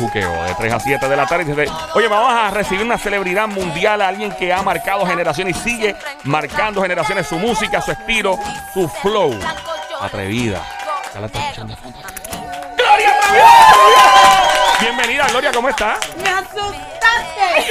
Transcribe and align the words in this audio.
juqueo 0.00 0.42
de 0.44 0.54
3 0.54 0.72
a 0.72 0.80
7 0.80 1.08
de 1.08 1.16
la 1.16 1.26
tarde. 1.26 1.66
Oye, 1.94 2.08
vamos 2.08 2.32
a 2.32 2.50
recibir 2.50 2.84
una 2.84 2.98
celebridad 2.98 3.46
mundial, 3.46 4.00
alguien 4.02 4.32
que 4.32 4.52
ha 4.52 4.62
marcado 4.62 5.06
generaciones 5.06 5.56
y 5.56 5.60
sigue 5.60 5.96
marcando 6.24 6.82
generaciones 6.82 7.26
su 7.26 7.38
música, 7.38 7.80
su 7.80 7.92
estilo, 7.92 8.38
su 8.74 8.88
flow. 8.88 9.38
Atrevida. 10.00 10.62
Ya 11.14 11.20
la 11.20 11.26
está 11.26 11.38
escuchando. 11.40 11.76
¡Gloria! 12.76 13.14
Bienvenida, 14.80 15.26
Gloria, 15.28 15.52
¿cómo 15.52 15.68
estás? 15.68 15.98
¡Me 16.16 16.28
asustaste! 16.30 17.70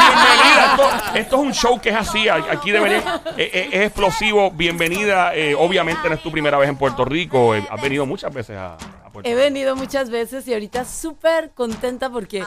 Bienvenida. 0.00 0.70
Esto, 0.70 0.90
esto 1.18 1.36
es 1.36 1.42
un 1.42 1.54
show 1.54 1.80
que 1.80 1.88
es 1.90 1.96
así. 1.96 2.28
Aquí 2.28 2.70
debería. 2.70 3.20
eh, 3.36 3.50
eh, 3.52 3.68
es 3.72 3.82
explosivo. 3.86 4.50
Bienvenida. 4.50 5.34
eh, 5.34 5.54
obviamente 5.58 6.08
no 6.08 6.14
es 6.14 6.22
tu 6.22 6.30
primera 6.30 6.58
vez 6.58 6.68
en 6.68 6.76
Puerto 6.76 7.04
Rico. 7.04 7.54
has 7.54 7.80
venido 7.80 8.04
muchas 8.06 8.32
veces 8.32 8.56
a, 8.58 8.76
He 9.24 9.34
venido 9.34 9.76
muchas 9.76 10.10
veces 10.10 10.46
y 10.48 10.52
ahorita 10.52 10.84
súper 10.84 11.50
contenta 11.52 12.10
porque 12.10 12.44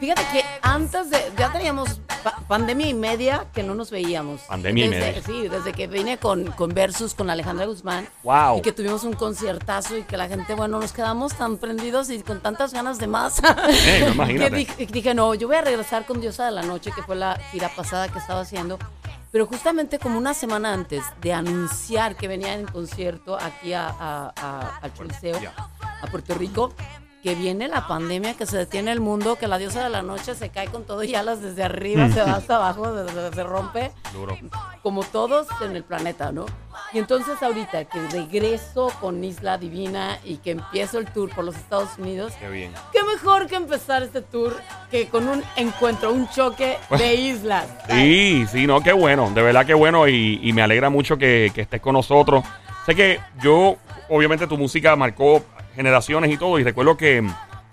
fíjate 0.00 0.22
que 0.32 0.44
antes 0.62 1.10
de. 1.10 1.18
Ya 1.38 1.52
teníamos 1.52 2.00
pa- 2.22 2.36
pandemia 2.48 2.88
y 2.88 2.94
media 2.94 3.46
que 3.52 3.62
no 3.62 3.74
nos 3.74 3.90
veíamos. 3.90 4.40
Pandemia 4.42 4.86
y 4.86 4.88
Desde- 4.88 5.06
media. 5.06 5.22
Sí, 5.24 5.48
desde 5.48 5.72
que 5.72 5.86
vine 5.86 6.18
con, 6.18 6.50
con 6.52 6.74
Versus, 6.74 7.14
con 7.14 7.30
Alejandra 7.30 7.66
Guzmán. 7.66 8.08
Wow. 8.22 8.58
Y 8.58 8.62
que 8.62 8.72
tuvimos 8.72 9.04
un 9.04 9.12
conciertazo 9.14 9.96
y 9.96 10.02
que 10.02 10.16
la 10.16 10.28
gente, 10.28 10.54
bueno, 10.54 10.78
nos 10.80 10.92
quedamos 10.92 11.34
tan 11.34 11.56
prendidos 11.58 12.10
y 12.10 12.20
con 12.22 12.40
tantas 12.40 12.72
ganas 12.72 12.98
de 12.98 13.06
más. 13.06 13.40
Eh, 13.86 14.12
no, 14.16 14.26
que 14.26 14.50
dije, 14.50 14.86
dije, 14.86 15.14
no, 15.14 15.34
yo 15.34 15.46
voy 15.48 15.56
a 15.56 15.62
regresar 15.62 16.06
con 16.06 16.20
Diosa 16.20 16.44
de 16.46 16.52
la 16.52 16.62
Noche, 16.62 16.90
que 16.94 17.02
fue 17.02 17.16
la 17.16 17.36
gira 17.52 17.68
pasada 17.74 18.08
que 18.08 18.18
estaba 18.18 18.40
haciendo. 18.40 18.78
Pero 19.32 19.46
justamente 19.46 19.98
como 19.98 20.18
una 20.18 20.34
semana 20.34 20.72
antes 20.72 21.04
de 21.20 21.32
anunciar 21.32 22.16
que 22.16 22.26
venía 22.28 22.54
en 22.54 22.66
concierto 22.66 23.36
aquí 23.36 23.72
a, 23.72 23.88
a- 23.88 24.32
a- 24.36 24.76
al 24.82 24.92
Choliseo, 24.94 25.38
a 26.02 26.06
Puerto 26.08 26.34
Rico, 26.34 26.72
que 27.22 27.34
viene 27.34 27.68
la 27.68 27.86
pandemia, 27.86 28.34
que 28.34 28.46
se 28.46 28.56
detiene 28.56 28.90
el 28.92 28.98
mundo, 29.00 29.36
que 29.36 29.46
la 29.46 29.58
diosa 29.58 29.84
de 29.84 29.90
la 29.90 30.00
noche 30.02 30.34
se 30.34 30.48
cae 30.48 30.68
con 30.68 30.84
todo 30.84 31.04
y 31.04 31.14
alas 31.14 31.42
desde 31.42 31.62
arriba, 31.62 32.08
se 32.10 32.22
va 32.22 32.32
hasta 32.36 32.56
abajo, 32.56 32.86
se, 33.06 33.12
se- 33.12 33.32
se 33.34 33.44
rompe, 33.44 33.92
Duro. 34.12 34.36
como 34.82 35.02
todos 35.04 35.46
en 35.60 35.76
el 35.76 35.84
planeta, 35.84 36.32
¿no? 36.32 36.46
Y 36.94 36.98
entonces 36.98 37.40
ahorita 37.42 37.84
que 37.84 38.00
regreso 38.08 38.90
con 39.02 39.22
Isla 39.22 39.58
Divina 39.58 40.18
y 40.24 40.38
que 40.38 40.52
empiezo 40.52 40.98
el 40.98 41.12
tour 41.12 41.28
por 41.34 41.44
los 41.44 41.54
Estados 41.56 41.90
Unidos, 41.98 42.32
Qué 42.40 42.48
bien. 42.48 42.72
qué 42.90 43.02
mejor 43.04 43.46
que 43.48 43.56
empezar 43.56 44.02
este 44.02 44.22
tour 44.22 44.56
que 44.90 45.08
con 45.08 45.28
un 45.28 45.42
encuentro, 45.56 46.12
un 46.12 46.28
choque 46.28 46.76
de 46.98 47.14
islas. 47.30 47.66
Sí, 47.88 48.44
sí, 48.50 48.66
no, 48.66 48.80
qué 48.80 48.92
bueno. 48.92 49.30
De 49.30 49.42
verdad 49.42 49.64
que 49.64 49.74
bueno. 49.74 50.08
Y, 50.08 50.40
y 50.42 50.52
me 50.52 50.62
alegra 50.62 50.90
mucho 50.90 51.16
que, 51.16 51.50
que 51.54 51.60
estés 51.62 51.80
con 51.80 51.94
nosotros. 51.94 52.44
Sé 52.86 52.94
que 52.94 53.20
yo, 53.42 53.76
obviamente, 54.08 54.46
tu 54.46 54.58
música 54.58 54.96
marcó 54.96 55.44
generaciones 55.76 56.30
y 56.32 56.36
todo. 56.36 56.58
Y 56.58 56.64
recuerdo 56.64 56.96
que 56.96 57.24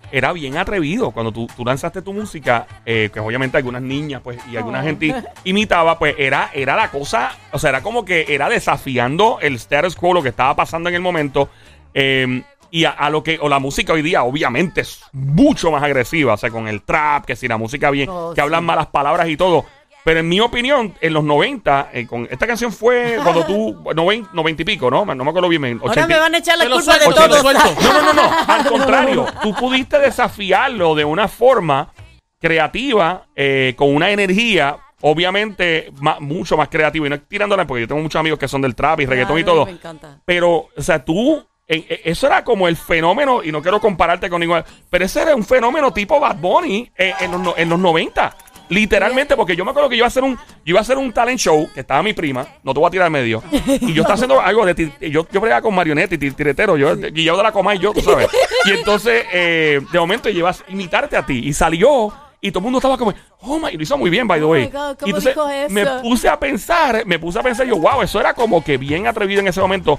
era 0.09 0.31
bien 0.31 0.55
atrevido 0.57 1.11
cuando 1.11 1.33
tú, 1.33 1.47
tú 1.57 1.65
lanzaste 1.65 2.01
tu 2.01 2.13
música, 2.13 2.65
eh, 2.85 3.09
que 3.13 3.19
obviamente 3.19 3.57
algunas 3.57 3.81
niñas 3.81 4.21
pues 4.23 4.39
y 4.49 4.55
alguna 4.55 4.79
Oh. 4.79 4.83
gente 4.83 5.13
imitaba, 5.43 5.99
pues 5.99 6.15
era, 6.17 6.49
era 6.53 6.77
la 6.77 6.89
cosa, 6.91 7.31
o 7.51 7.59
sea, 7.59 7.71
era 7.71 7.81
como 7.81 8.05
que 8.05 8.25
era 8.29 8.47
desafiando 8.47 9.39
el 9.41 9.55
status 9.55 9.97
quo, 9.97 10.13
lo 10.13 10.23
que 10.23 10.29
estaba 10.29 10.55
pasando 10.55 10.87
en 10.87 10.95
el 10.95 11.01
momento. 11.01 11.49
eh, 11.93 12.41
y 12.71 12.85
a, 12.85 12.91
a 12.91 13.09
lo 13.09 13.23
que, 13.23 13.37
o 13.41 13.49
la 13.49 13.59
música 13.59 13.93
hoy 13.93 14.01
día, 14.01 14.23
obviamente, 14.23 14.81
es 14.81 15.01
mucho 15.13 15.71
más 15.71 15.83
agresiva, 15.83 16.33
o 16.33 16.37
sea, 16.37 16.49
con 16.49 16.67
el 16.67 16.81
trap, 16.83 17.25
que 17.25 17.35
si 17.35 17.47
la 17.47 17.57
música 17.57 17.89
bien, 17.91 18.09
Oh, 18.09 18.33
que 18.33 18.41
hablan 18.41 18.61
sí. 18.61 18.65
malas 18.65 18.87
palabras 18.87 19.27
y 19.29 19.37
todo. 19.37 19.65
Pero 20.03 20.21
en 20.21 20.29
mi 20.29 20.39
opinión, 20.39 20.93
en 21.01 21.13
los 21.13 21.23
90, 21.25 21.89
eh, 21.91 22.07
con 22.07 22.27
esta 22.31 22.47
canción 22.47 22.71
fue 22.71 23.17
cuando 23.21 23.45
tú, 23.45 23.83
90, 23.93 24.29
90 24.31 24.61
y 24.61 24.65
pico, 24.65 24.89
¿no? 24.89 25.03
No 25.03 25.23
me 25.25 25.29
acuerdo 25.29 25.49
bien. 25.49 25.65
Ahora 25.81 25.91
80 25.91 26.07
me 26.07 26.17
van 26.17 26.33
a 26.33 26.37
echar 26.37 26.57
la 26.57 26.63
culpa 26.69 26.93
de 26.97 27.03
suelto, 27.03 27.27
todos. 27.27 27.41
suelto. 27.41 27.63
no, 27.81 27.93
no, 27.93 28.01
no, 28.01 28.13
no. 28.13 28.29
Al 28.47 28.65
contrario, 28.67 29.25
tú 29.43 29.53
pudiste 29.53 29.99
desafiarlo 29.99 30.95
de 30.95 31.03
una 31.03 31.27
forma 31.27 31.91
creativa, 32.39 33.25
eh, 33.35 33.73
con 33.75 33.93
una 33.93 34.09
energía, 34.11 34.77
obviamente, 35.01 35.91
ma- 35.99 36.19
mucho 36.19 36.55
más 36.55 36.69
creativa. 36.69 37.05
Y 37.07 37.09
no 37.09 37.19
tirándola 37.19 37.65
porque 37.67 37.81
yo 37.81 37.87
tengo 37.89 38.01
muchos 38.01 38.19
amigos 38.19 38.39
que 38.39 38.47
son 38.47 38.61
del 38.61 38.75
trap 38.75 39.01
y 39.01 39.05
reggaetón 39.05 39.39
y 39.39 39.43
Claro, 39.43 39.55
todo. 39.57 39.65
Me 39.65 39.71
encanta. 39.73 40.21
Pero, 40.25 40.69
o 40.75 40.81
sea, 40.81 41.03
tú, 41.03 41.45
eh, 41.67 42.01
eso 42.05 42.27
era 42.27 42.43
como 42.43 42.67
el 42.67 42.77
fenómeno, 42.77 43.43
y 43.43 43.51
no 43.51 43.61
quiero 43.61 43.79
compararte 43.81 44.29
con 44.29 44.39
ningún, 44.39 44.63
pero 44.89 45.05
ese 45.05 45.21
era 45.21 45.35
un 45.35 45.43
fenómeno 45.43 45.91
tipo 45.91 46.19
Bad 46.19 46.37
Bunny 46.37 46.89
en, 46.97 47.43
los, 47.43 47.57
en 47.57 47.69
los 47.69 47.79
90. 47.79 48.35
Literalmente, 48.69 49.37
porque 49.37 49.55
yo 49.55 49.63
me 49.63 49.71
acuerdo 49.71 49.87
que 49.89 49.95
yo 49.95 49.99
iba 50.01 50.07
a 50.07 50.09
hacer 50.09 50.23
un, 50.25 50.35
yo 50.35 50.41
iba 50.65 50.79
a 50.79 50.81
hacer 50.81 50.97
un 50.97 51.13
talent 51.13 51.39
show, 51.39 51.69
que 51.73 51.79
estaba 51.79 52.03
mi 52.03 52.11
prima, 52.13 52.45
no 52.63 52.73
te 52.73 52.79
voy 52.81 52.87
a 52.87 52.91
tirar 52.91 53.09
medio, 53.09 53.41
y 53.79 53.93
yo 53.93 54.01
estaba 54.01 54.15
haciendo 54.15 54.41
algo 54.41 54.65
de, 54.65 54.91
yo, 55.09 55.25
yo 55.31 55.39
bregaba 55.39 55.61
con 55.61 55.73
marioneta 55.73 56.15
y 56.15 56.17
tir- 56.17 56.35
tiretero, 56.35 56.75
yo, 56.75 56.93
yo 56.95 57.37
de 57.37 57.43
la 57.43 57.51
coma 57.53 57.75
y 57.75 57.79
yo, 57.79 57.93
tú 57.93 58.01
sabes. 58.01 58.27
Y 58.65 58.71
entonces, 58.71 59.25
eh, 59.31 59.79
de 59.89 59.99
momento, 59.99 60.27
llevas 60.29 60.65
a 60.67 60.71
imitarte 60.71 61.15
a 61.15 61.25
ti, 61.25 61.39
y 61.45 61.53
salió, 61.53 62.11
y 62.41 62.51
todo 62.51 62.59
el 62.59 62.63
mundo 62.65 62.79
estaba 62.79 62.97
como, 62.97 63.13
oh 63.39 63.57
my, 63.57 63.69
y 63.71 63.77
lo 63.77 63.83
hizo 63.83 63.97
muy 63.97 64.09
bien, 64.09 64.27
by 64.27 64.37
the 64.39 64.45
Oh 64.45 64.49
way. 64.49 64.65
my 64.65 64.69
God, 64.71 64.97
¿cómo 64.97 65.05
y 65.05 65.09
entonces, 65.11 65.33
dijo 65.33 65.49
eso? 65.49 65.73
me 65.73 65.85
puse 66.01 66.27
a 66.27 66.37
pensar, 66.37 67.05
me 67.05 67.19
puse 67.19 67.39
a 67.39 67.43
pensar 67.43 67.65
yo, 67.65 67.77
wow, 67.77 68.01
eso 68.01 68.19
era 68.19 68.33
como 68.33 68.61
que 68.61 68.77
bien 68.77 69.07
atrevido 69.07 69.39
en 69.39 69.47
ese 69.47 69.61
momento. 69.61 69.97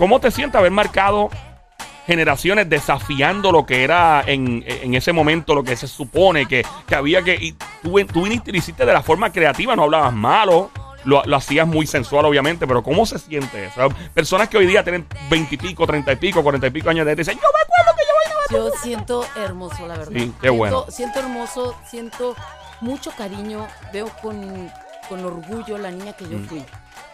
¿Cómo 0.00 0.18
te 0.18 0.30
sientes 0.30 0.58
haber 0.58 0.70
marcado 0.70 1.28
generaciones 2.06 2.68
desafiando 2.70 3.52
lo 3.52 3.66
que 3.66 3.84
era 3.84 4.24
en, 4.26 4.64
en 4.66 4.94
ese 4.94 5.12
momento, 5.12 5.54
lo 5.54 5.62
que 5.62 5.76
se 5.76 5.86
supone 5.86 6.46
que, 6.46 6.64
que 6.86 6.94
había 6.94 7.20
que... 7.22 7.34
Y 7.34 7.52
tú, 7.82 8.00
tú 8.06 8.22
viniste 8.22 8.48
y 8.50 8.52
lo 8.54 8.58
hiciste 8.58 8.86
de 8.86 8.92
la 8.94 9.02
forma 9.02 9.30
creativa, 9.30 9.76
no 9.76 9.82
hablabas 9.82 10.14
malo, 10.14 10.70
lo, 11.04 11.22
lo 11.24 11.36
hacías 11.36 11.66
muy 11.66 11.86
sensual, 11.86 12.24
obviamente, 12.24 12.66
pero 12.66 12.82
¿cómo 12.82 13.04
se 13.04 13.18
siente 13.18 13.66
eso? 13.66 13.90
Personas 14.14 14.48
que 14.48 14.56
hoy 14.56 14.66
día 14.66 14.82
tienen 14.82 15.06
veintipico, 15.28 15.86
treinta 15.86 16.12
y 16.12 16.16
pico, 16.16 16.42
cuarenta 16.42 16.66
y 16.66 16.70
pico 16.70 16.88
años 16.88 17.04
de 17.04 17.12
edad, 17.12 17.18
dicen, 17.18 17.34
yo 17.34 17.42
me 17.42 17.62
acuerdo 17.62 17.96
que 17.98 18.02
yo. 18.02 18.10
Yo 18.70 18.70
siento 18.82 19.24
hermoso, 19.36 19.86
la 19.86 19.98
verdad. 19.98 20.12
Sí, 20.14 20.32
qué 20.40 20.48
Siento- 20.48 20.54
bueno. 20.54 20.84
Siento 20.88 21.18
hermoso, 21.20 21.76
siento 21.88 22.34
mucho 22.80 23.12
cariño, 23.16 23.68
veo 23.92 24.08
con, 24.22 24.72
con 25.10 25.24
orgullo 25.26 25.76
la 25.78 25.90
niña 25.90 26.14
que 26.14 26.26
yo 26.26 26.38
Mm. 26.38 26.46
fui. 26.48 26.64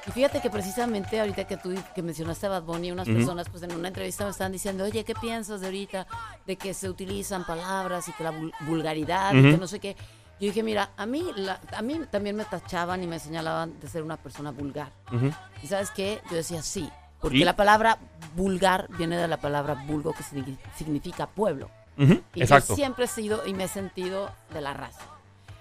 Y 0.06 0.10
fíjate 0.12 0.40
que 0.40 0.50
precisamente 0.50 1.18
ahorita 1.20 1.46
que 1.46 1.56
tú 1.56 1.74
que 1.94 2.02
mencionaste 2.02 2.46
a 2.46 2.50
Bad 2.50 2.62
Bunny, 2.62 2.92
unas 2.92 3.08
Ujú. 3.08 3.16
personas 3.16 3.48
pues 3.48 3.62
en 3.64 3.72
una 3.74 3.88
entrevista 3.88 4.24
me 4.24 4.30
estaban 4.30 4.52
diciendo, 4.52 4.84
oye, 4.84 5.04
¿qué 5.04 5.14
piensas 5.14 5.60
de 5.60 5.66
ahorita 5.66 6.06
de 6.46 6.56
que 6.56 6.74
se 6.74 6.88
utilizan 6.88 7.44
palabras 7.44 8.06
y 8.08 8.12
que 8.12 8.22
la 8.24 8.32
vul- 8.32 8.52
vulgaridad 8.60 9.34
y 9.34 9.40
Ujú. 9.40 9.50
que 9.50 9.56
no 9.58 9.66
sé 9.66 9.80
qué? 9.80 9.96
Yo 10.38 10.48
dije, 10.48 10.62
mira, 10.62 10.90
a 10.96 11.06
mí, 11.06 11.24
la- 11.34 11.58
a 11.76 11.82
mí 11.82 12.00
también 12.10 12.36
me 12.36 12.44
tachaban 12.44 13.02
y 13.02 13.06
me 13.06 13.18
señalaban 13.18 13.80
de 13.80 13.88
ser 13.88 14.02
una 14.02 14.16
persona 14.16 14.50
vulgar. 14.52 14.92
Ujú. 15.12 15.30
¿Y 15.62 15.66
sabes 15.66 15.90
qué? 15.90 16.20
Yo 16.30 16.36
decía 16.36 16.62
sí, 16.62 16.88
porque 17.20 17.38
¿Y? 17.38 17.44
la 17.44 17.56
palabra 17.56 17.98
vulgar 18.36 18.86
viene 18.96 19.16
de 19.16 19.26
la 19.26 19.38
palabra 19.38 19.74
vulgo, 19.86 20.12
que 20.12 20.22
signi- 20.22 20.58
significa 20.76 21.26
pueblo. 21.26 21.68
Y 21.98 22.42
Exacto. 22.42 22.68
yo 22.72 22.76
siempre 22.76 23.06
he 23.06 23.08
sido 23.08 23.46
y 23.46 23.54
me 23.54 23.64
he 23.64 23.68
sentido 23.68 24.30
de 24.52 24.60
la 24.60 24.74
raza. 24.74 25.00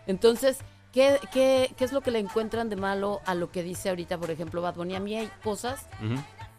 Entonces, 0.05 0.57
¿qué, 0.95 1.19
qué, 1.31 1.75
qué 1.77 1.83
es 1.83 1.91
lo 1.91 2.01
que 2.01 2.09
le 2.09 2.19
encuentran 2.19 2.69
de 2.69 2.77
malo 2.77 3.21
a 3.25 3.35
lo 3.35 3.51
que 3.51 3.61
dice 3.61 3.89
ahorita, 3.89 4.17
por 4.17 4.31
ejemplo, 4.31 4.61
Bad 4.61 4.75
Bunny? 4.75 4.95
A 4.95 4.99
mí 5.01 5.15
hay 5.15 5.29
cosas 5.43 5.85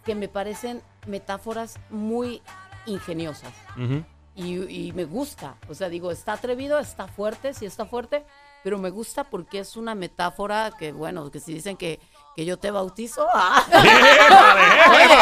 que 0.05 0.15
me 0.15 0.29
parecen 0.29 0.83
metáforas 1.07 1.81
muy 1.91 2.43
ingeniosas. 2.85 3.53
y 4.37 4.93
me 4.95 5.05
gusta. 5.07 5.57
O 5.69 5.75
sea, 5.75 5.89
digo, 5.89 6.11
está 6.11 6.35
atrevido, 6.35 6.79
está 6.79 7.09
fuerte, 7.09 7.55
sí 7.55 7.65
está 7.65 7.87
fuerte, 7.87 8.25
pero 8.63 8.79
me 8.79 8.91
gusta 8.91 9.25
porque 9.25 9.61
es 9.61 9.77
una 9.77 9.95
metáfora 9.95 10.71
que, 10.79 10.93
bueno, 10.93 11.31
que 11.31 11.41
si 11.41 11.55
dicen 11.55 11.79
que, 11.79 11.99
que 12.37 12.45
yo 12.45 12.59
te 12.59 12.71
bautizo, 12.71 13.27
¡ah! 13.35 13.65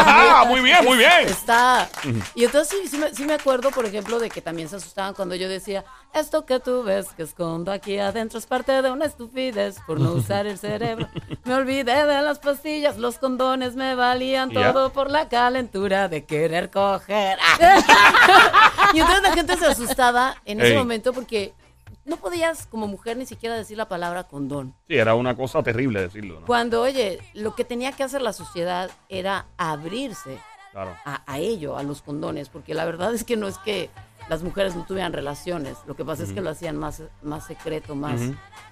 Ah, 0.07 0.45
muy 0.49 0.61
bien, 0.61 0.85
muy 0.85 0.99
bien. 0.99 1.29
Está. 1.29 1.89
Y 2.35 2.45
entonces 2.45 2.77
sí, 2.83 2.89
sí 2.89 2.99
me, 2.99 3.15
sí 3.15 3.25
me 3.25 3.35
acuerdo, 3.35 3.71
por 3.71 3.87
ejemplo, 3.87 4.19
de 4.19 4.29
que 4.29 4.43
también 4.43 4.69
se 4.69 4.77
asustaban 4.77 5.15
cuando 5.15 5.37
yo 5.37 5.49
decía, 5.49 5.85
esto 6.13 6.45
que 6.45 6.59
tú 6.59 6.83
ves 6.83 7.07
que 7.17 7.23
escondo 7.23 7.71
aquí 7.71 7.99
adentro 7.99 8.39
es 8.39 8.47
parte 8.47 8.83
de 8.83 8.91
una 8.91 9.05
estupidez 9.05 9.77
por 9.87 10.01
no 10.01 10.11
usar 10.13 10.47
el 10.47 10.59
cerebro. 10.59 11.09
Me 11.45 11.55
olvidé 11.55 12.05
de 12.05 12.23
las 12.23 12.41
pastillas, 12.41 12.99
los 12.99 13.19
condones 13.19 13.77
me 13.77 13.95
valían 13.95 14.51
todo 14.51 14.93
por 14.93 15.09
la 15.09 15.29
calentura 15.29 16.09
de 16.09 16.25
querer 16.25 16.71
coger. 16.71 17.39
y 18.93 18.99
entonces 18.99 19.23
la 19.23 19.33
gente 19.35 19.57
se 19.57 19.67
asustaba 19.67 20.37
en 20.45 20.61
ese 20.61 20.73
Ey. 20.73 20.79
momento 20.79 21.13
porque 21.13 21.55
no 22.05 22.17
podías 22.17 22.67
como 22.67 22.87
mujer 22.87 23.17
ni 23.17 23.27
siquiera 23.27 23.55
decir 23.57 23.77
la 23.77 23.89
palabra 23.89 24.25
condón. 24.25 24.75
Sí, 24.89 24.95
era 24.97 25.15
una 25.15 25.35
cosa 25.37 25.63
terrible 25.63 26.01
decirlo, 26.01 26.41
¿no? 26.41 26.47
Cuando, 26.47 26.83
oye, 26.83 27.19
lo 27.35 27.55
que 27.55 27.65
tenía 27.65 27.93
que 27.93 28.03
hacer 28.03 28.23
la 28.23 28.33
sociedad 28.33 28.91
era 29.09 29.47
abrirse 29.57 30.39
Claro. 30.73 30.97
a, 31.05 31.23
a 31.33 31.39
ello, 31.39 31.77
a 31.77 31.83
los 31.85 32.03
condones, 32.03 32.49
porque 32.49 32.75
la 32.75 32.85
verdad 32.85 33.15
es 33.15 33.23
que 33.25 33.37
no 33.37 33.47
es 33.47 33.59
que 33.59 33.91
las 34.29 34.43
mujeres 34.43 34.75
no 34.75 34.85
tuvieran 34.87 35.13
relaciones, 35.13 35.77
lo 35.87 35.95
que 35.95 36.05
pasa 36.05 36.23
es 36.25 36.33
que 36.33 36.41
lo 36.41 36.49
hacían 36.51 36.77
más, 36.77 37.03
más 37.23 37.47
secreto, 37.47 37.95
más 37.95 38.21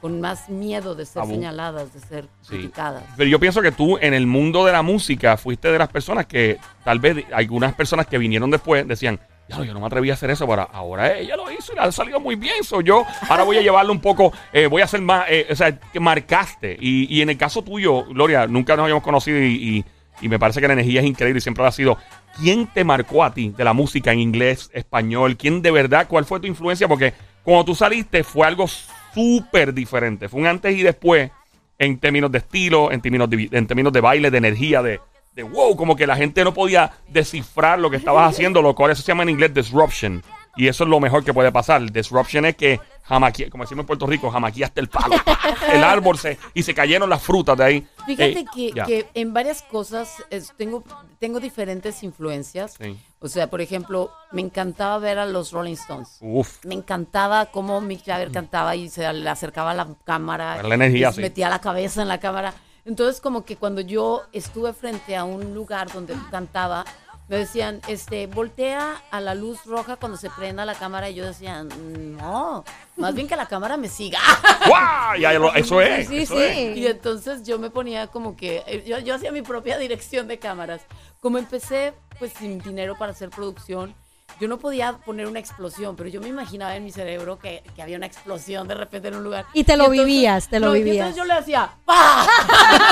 con 0.00 0.18
más 0.20 0.48
miedo 0.48 0.94
de 0.94 1.04
ser 1.06 1.24
señaladas, 1.26 1.92
de 1.92 2.00
ser 2.00 2.24
Sí. 2.40 2.56
criticadas. 2.56 3.04
Pero 3.16 3.28
yo 3.30 3.38
pienso 3.38 3.60
que 3.62 3.70
tú 3.70 3.98
en 3.98 4.14
el 4.14 4.26
mundo 4.26 4.64
de 4.64 4.72
la 4.72 4.82
música 4.82 5.36
fuiste 5.36 5.70
de 5.70 5.78
las 5.78 5.90
personas 5.90 6.26
que 6.26 6.58
tal 6.84 6.98
vez 6.98 7.24
algunas 7.32 7.74
personas 7.74 8.06
que 8.06 8.16
vinieron 8.18 8.50
después 8.50 8.88
decían, 8.88 9.20
ya 9.48 9.62
yo 9.64 9.74
no 9.74 9.80
me 9.80 9.86
atreví 9.86 10.10
a 10.10 10.14
hacer 10.14 10.30
eso, 10.30 10.46
pero 10.46 10.68
ahora 10.72 11.16
ella 11.18 11.36
lo 11.36 11.50
hizo 11.50 11.72
y 11.72 11.74
le 11.76 11.82
ha 11.82 11.92
salido 11.92 12.20
muy 12.20 12.36
bien. 12.36 12.62
Soy 12.64 12.84
yo, 12.84 13.04
ahora 13.28 13.44
voy 13.44 13.56
a 13.58 13.60
llevarlo 13.60 13.92
un 13.92 14.00
poco, 14.00 14.32
eh, 14.52 14.66
voy 14.66 14.82
a 14.82 14.86
hacer 14.86 15.00
más, 15.02 15.26
eh, 15.28 15.46
o 15.50 15.54
sea, 15.56 15.78
que 15.78 16.00
marcaste. 16.00 16.76
Y, 16.80 17.14
y 17.14 17.22
en 17.22 17.30
el 17.30 17.36
caso 17.36 17.62
tuyo, 17.62 18.04
Gloria, 18.06 18.46
nunca 18.46 18.76
nos 18.76 18.84
habíamos 18.84 19.02
conocido 19.04 19.38
y, 19.38 19.46
y- 19.78 19.84
y 20.20 20.28
me 20.28 20.38
parece 20.38 20.60
que 20.60 20.68
la 20.68 20.74
energía 20.74 21.00
es 21.00 21.06
increíble 21.06 21.38
y 21.38 21.40
siempre 21.40 21.62
lo 21.62 21.68
ha 21.68 21.72
sido. 21.72 21.98
¿Quién 22.40 22.66
te 22.68 22.84
marcó 22.84 23.24
a 23.24 23.34
ti 23.34 23.52
de 23.56 23.64
la 23.64 23.72
música 23.72 24.12
en 24.12 24.20
inglés, 24.20 24.70
español? 24.72 25.36
¿Quién 25.36 25.62
de 25.62 25.70
verdad, 25.72 26.06
cuál 26.08 26.24
fue 26.24 26.38
tu 26.38 26.46
influencia? 26.46 26.86
Porque 26.86 27.12
cuando 27.42 27.64
tú 27.64 27.74
saliste 27.74 28.22
fue 28.22 28.46
algo 28.46 28.66
súper 29.12 29.74
diferente. 29.74 30.28
Fue 30.28 30.40
un 30.40 30.46
antes 30.46 30.76
y 30.76 30.82
después 30.82 31.30
en 31.78 31.98
términos 31.98 32.30
de 32.30 32.38
estilo, 32.38 32.92
en 32.92 33.00
términos 33.00 33.28
de, 33.28 33.48
en 33.50 33.66
términos 33.66 33.92
de 33.92 34.00
baile, 34.00 34.30
de 34.30 34.38
energía, 34.38 34.82
de, 34.82 35.00
de 35.34 35.42
wow, 35.42 35.74
como 35.76 35.96
que 35.96 36.06
la 36.06 36.16
gente 36.16 36.44
no 36.44 36.52
podía 36.52 36.92
descifrar 37.08 37.78
lo 37.78 37.90
que 37.90 37.96
estabas 37.96 38.30
haciendo, 38.30 38.60
lo 38.62 38.74
cual 38.74 38.90
eso 38.90 39.02
se 39.02 39.08
llama 39.08 39.22
en 39.22 39.30
inglés 39.30 39.54
disruption. 39.54 40.22
Y 40.54 40.68
eso 40.68 40.84
es 40.84 40.90
lo 40.90 41.00
mejor 41.00 41.24
que 41.24 41.32
puede 41.32 41.50
pasar. 41.50 41.90
Disruption 41.90 42.44
es 42.44 42.56
que 42.56 42.78
jamaquí, 43.04 43.48
como 43.48 43.64
decimos 43.64 43.84
en 43.84 43.86
Puerto 43.86 44.06
Rico, 44.06 44.30
jamaqueaste 44.30 44.82
el 44.82 44.88
palo, 44.90 45.14
el 45.72 45.82
árbol 45.82 46.18
se, 46.18 46.36
y 46.52 46.62
se 46.62 46.74
cayeron 46.74 47.08
las 47.08 47.22
frutas 47.22 47.56
de 47.56 47.64
ahí. 47.64 47.86
Fíjate 48.04 48.40
Eh, 48.40 48.44
que, 48.54 48.72
ya. 48.72 48.84
que 48.84 49.06
en 49.14 49.32
varias 49.32 49.62
cosas 49.62 50.22
es- 50.28 50.52
tengo, 50.58 50.84
tengo 51.18 51.40
diferentes 51.40 52.02
influencias. 52.02 52.74
Sí. 52.78 52.98
O 53.20 53.28
sea, 53.28 53.48
por 53.48 53.62
ejemplo, 53.62 54.10
me 54.30 54.42
encantaba 54.42 54.98
ver 54.98 55.18
a 55.18 55.24
los 55.24 55.52
Rolling 55.52 55.72
Stones. 55.72 56.18
Uf. 56.20 56.62
Me 56.66 56.74
encantaba 56.74 57.46
cómo 57.46 57.80
Mick 57.80 58.04
Jagger 58.04 58.30
cantaba 58.30 58.76
y 58.76 58.90
se 58.90 59.10
le 59.10 59.30
acercaba 59.30 59.70
a 59.70 59.74
la 59.74 59.88
cámara. 60.04 60.62
La 60.62 60.74
energía, 60.74 61.08
y 61.08 61.12
se 61.12 61.16
sí. 61.16 61.22
metía 61.22 61.48
la 61.48 61.60
cabeza 61.60 62.02
en 62.02 62.08
la 62.08 62.20
cámara. 62.20 62.52
Entonces, 62.84 63.20
como 63.20 63.44
que 63.44 63.56
cuando 63.56 63.80
yo 63.80 64.22
estuve 64.32 64.72
frente 64.72 65.16
a 65.16 65.24
un 65.24 65.54
lugar 65.54 65.92
donde 65.92 66.14
cantaba, 66.30 66.84
me 67.28 67.36
decían, 67.38 67.80
este, 67.86 68.26
voltea 68.26 69.00
a 69.10 69.20
la 69.20 69.34
luz 69.34 69.64
roja 69.64 69.96
cuando 69.96 70.18
se 70.18 70.28
prenda 70.28 70.64
la 70.64 70.74
cámara. 70.74 71.08
Y 71.08 71.14
yo 71.14 71.24
decía, 71.24 71.62
no, 71.62 72.64
más 72.96 73.14
bien 73.14 73.28
que 73.28 73.36
la 73.36 73.46
cámara 73.46 73.76
me 73.76 73.88
siga. 73.88 74.18
¡Guau! 74.66 75.16
Ya, 75.18 75.32
lo- 75.34 75.54
eso 75.54 75.80
es. 75.80 76.08
Sí, 76.08 76.18
eso 76.18 76.34
sí. 76.36 76.42
es. 76.42 76.76
Y 76.76 76.86
entonces 76.86 77.44
yo 77.44 77.58
me 77.58 77.70
ponía 77.70 78.08
como 78.08 78.36
que, 78.36 78.62
eh, 78.66 78.82
yo, 78.86 78.98
yo 78.98 79.14
hacía 79.14 79.32
mi 79.32 79.42
propia 79.42 79.78
dirección 79.78 80.26
de 80.28 80.38
cámaras. 80.38 80.82
Como 81.20 81.38
empecé 81.38 81.94
pues 82.18 82.32
sin 82.38 82.58
dinero 82.58 82.96
para 82.98 83.12
hacer 83.12 83.30
producción, 83.30 83.94
yo 84.42 84.48
no 84.48 84.58
podía 84.58 84.94
poner 84.94 85.26
una 85.28 85.38
explosión, 85.38 85.94
pero 85.94 86.08
yo 86.08 86.20
me 86.20 86.26
imaginaba 86.26 86.74
en 86.74 86.82
mi 86.82 86.90
cerebro 86.90 87.38
que, 87.38 87.62
que 87.76 87.80
había 87.82 87.96
una 87.96 88.06
explosión 88.06 88.66
de 88.66 88.74
repente 88.74 89.06
en 89.06 89.14
un 89.14 89.22
lugar. 89.22 89.44
Y 89.54 89.62
te 89.62 89.76
lo 89.76 89.84
entonces- 89.84 90.04
vivías, 90.06 90.48
te 90.48 90.58
lo 90.58 90.66
no, 90.66 90.76
y 90.76 90.82
vivías. 90.82 91.06
entonces 91.06 91.16
yo 91.16 91.24
le 91.24 91.32
hacía, 91.34 91.70
¡pa! 91.84 92.26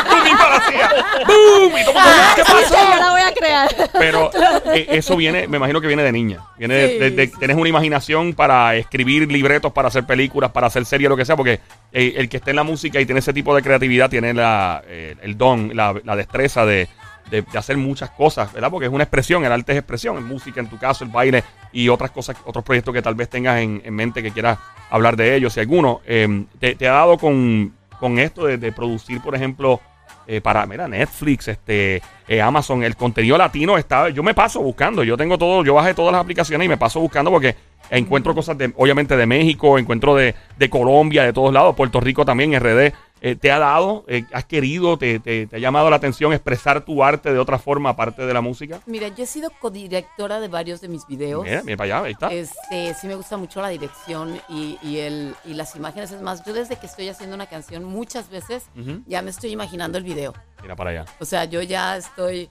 ¡Pum! 0.09 0.19
Y 0.27 0.37
para 0.37 0.57
hacía. 0.57 0.91
¡Bum! 1.27 1.73
Y 1.77 1.85
todo 1.85 1.91
el 1.91 2.05
mundo, 2.05 2.35
¿Qué 2.37 2.45
Sí, 2.45 2.53
pasó? 2.53 2.75
yo 2.93 2.97
la 3.01 3.11
voy 3.11 3.21
a 3.21 3.35
crear. 3.35 3.91
Pero 3.99 4.31
eh, 4.75 4.87
eso 4.91 5.17
viene, 5.17 5.49
me 5.49 5.57
imagino 5.57 5.81
que 5.81 5.89
viene 5.89 6.05
de 6.05 6.13
niña. 6.13 6.39
Viene 6.57 6.75
de, 6.75 6.89
Sí, 6.89 6.99
de- 6.99 7.11
de- 7.11 7.27
sí. 7.27 7.33
tienes 7.39 7.57
una 7.57 7.69
imaginación 7.69 8.33
para 8.35 8.77
escribir 8.77 9.31
libretos, 9.31 9.73
para 9.73 9.89
hacer 9.89 10.05
películas, 10.05 10.53
para 10.53 10.69
hacer 10.69 10.85
series, 10.85 11.11
lo 11.11 11.17
que 11.17 11.25
sea, 11.25 11.37
porque 11.37 11.59
eh, 11.93 12.15
el 12.17 12.29
que 12.29 12.37
esté 12.37 12.51
en 12.51 12.57
la 12.57 12.63
música 12.63 13.01
y 13.01 13.07
tiene 13.07 13.19
ese 13.19 13.33
tipo 13.33 13.57
de 13.57 13.63
creatividad 13.63 14.09
tiene 14.09 14.33
la, 14.35 14.83
eh, 14.87 15.17
el 15.23 15.37
don, 15.37 15.73
la, 15.75 15.95
la 16.05 16.15
destreza 16.15 16.65
de, 16.65 16.89
de- 17.31 17.43
de 17.43 17.59
hacer 17.59 17.77
muchas 17.77 18.11
cosas, 18.11 18.53
¿verdad? 18.53 18.71
Porque 18.71 18.87
es 18.87 18.93
una 18.93 19.05
expresión, 19.05 19.45
el 19.45 19.53
arte 19.53 19.73
es 19.73 19.79
expresión, 19.79 20.17
en 20.19 20.25
música, 20.25 20.61
en 20.61 20.69
tu 20.69 20.79
caso, 20.79 21.05
el 21.05 21.11
baile 21.11 21.45
y 21.73 21.89
otras 21.89 22.11
cosas, 22.11 22.37
otros 22.45 22.65
proyectos 22.65 22.95
que 22.95 23.03
tal 23.03 23.15
vez 23.15 23.29
tengas 23.29 23.61
en, 23.61 23.83
en 23.85 23.95
mente 23.95 24.23
que 24.23 24.31
quieras 24.31 24.59
hablar 24.91 25.17
de 25.17 25.35
ellos. 25.37 25.53
Si 25.53 25.61
alguno 25.61 26.01
eh, 26.07 26.45
te, 26.59 26.75
te 26.75 26.89
ha 26.89 26.93
dado 26.93 27.19
con, 27.19 27.73
con 27.99 28.19
esto 28.19 28.47
de, 28.47 28.59
de 28.59 28.73
producir, 28.73 29.21
por 29.21 29.35
ejemplo, 29.35 29.81
eh, 30.27 30.41
para, 30.41 30.65
mira, 30.67 30.87
Netflix, 30.87 31.49
este, 31.49 32.01
eh, 32.29 32.41
Amazon, 32.41 32.85
el 32.85 32.95
contenido 32.95 33.37
latino 33.37 33.77
está, 33.77 34.11
yo 34.11 34.23
me 34.23 34.35
paso 34.35 34.61
buscando, 34.61 35.03
yo 35.03 35.17
tengo 35.17 35.37
todo, 35.39 35.65
yo 35.65 35.75
bajé 35.75 35.93
todas 35.95 36.13
las 36.13 36.21
aplicaciones 36.21 36.67
y 36.67 36.69
me 36.69 36.77
paso 36.77 37.01
buscando 37.01 37.31
porque 37.31 37.57
encuentro 37.91 38.33
cosas 38.35 38.57
de, 38.57 38.73
obviamente 38.77 39.17
de 39.17 39.27
México, 39.27 39.77
encuentro 39.79 40.15
de, 40.15 40.35
de 40.57 40.71
Colombia, 40.71 41.25
de 41.25 41.33
todos 41.33 41.53
lados, 41.53 41.75
Puerto 41.75 41.99
Rico 42.01 42.25
también, 42.25 42.53
RD, 42.55 42.93
eh, 43.23 43.37
te 43.37 43.53
ha 43.53 43.59
dado, 43.59 44.05
eh, 44.09 44.25
has 44.33 44.45
querido, 44.45 44.97
te, 44.99 45.19
te- 45.21 45.47
te 45.47 45.57
ha 45.57 45.59
llamado 45.59 45.91
la 45.91 45.97
atención 45.97 46.33
expresar 46.33 46.85
tu 46.85 47.05
arte 47.05 47.33
de 47.33 47.39
otra 47.39 47.59
forma 47.59 47.91
aparte 47.91 48.25
de 48.27 48.33
la 48.35 48.41
música. 48.41 48.81
Mira, 48.87 49.09
yo 49.09 49.25
he 49.25 49.27
sido 49.27 49.51
codirectora 49.61 50.41
de 50.41 50.49
varios 50.49 50.81
de 50.81 50.89
mis 50.89 51.07
videos. 51.07 51.45
Mira, 51.45 51.63
mira 51.63 51.77
para 51.77 51.97
allá, 51.99 52.07
ahí 52.07 52.13
está. 52.13 52.33
Este, 52.33 52.95
sí 52.95 53.07
me 53.07 53.15
gusta 53.15 53.37
mucho 53.37 53.61
la 53.61 53.69
dirección 53.69 54.41
y, 54.49 54.79
y 54.83 54.99
el, 54.99 55.35
y 55.45 55.55
las 55.55 55.77
imágenes. 55.77 56.11
Es 56.13 56.23
más, 56.23 56.45
yo 56.45 56.53
desde 56.53 56.77
que 56.77 56.87
estoy 56.87 57.09
haciendo 57.09 57.35
una 57.37 57.47
canción 57.47 57.85
muchas 57.85 58.31
veces 58.31 58.65
ya 59.07 59.23
me 59.23 59.31
estoy 59.31 59.51
imaginando 59.51 59.99
el 59.99 60.05
video. 60.05 60.33
Mira 60.63 60.75
para 60.77 60.91
allá. 60.91 61.05
O 61.21 61.25
sea, 61.25 61.45
yo 61.45 61.61
ya 61.63 61.97
estoy 61.97 62.49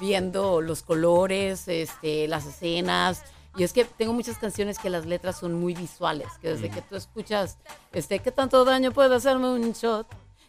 viendo 0.00 0.60
los 0.60 0.82
colores, 0.82 1.68
este, 1.68 2.28
las 2.28 2.46
escenas. 2.46 3.22
Y 3.56 3.62
es 3.62 3.72
que 3.72 3.84
tengo 3.84 4.12
muchas 4.12 4.36
canciones 4.38 4.78
que 4.78 4.90
las 4.90 5.06
letras 5.06 5.38
son 5.38 5.54
muy 5.54 5.74
visuales, 5.74 6.26
que 6.42 6.48
desde 6.54 6.70
que 6.70 6.82
tú 6.82 6.96
escuchas, 6.96 7.58
este, 7.92 8.18
¿qué 8.18 8.32
tanto 8.32 8.64
daño 8.64 8.90
puede 8.92 9.14
hacerme 9.14 9.48
un 9.48 9.72
shot? 9.72 10.06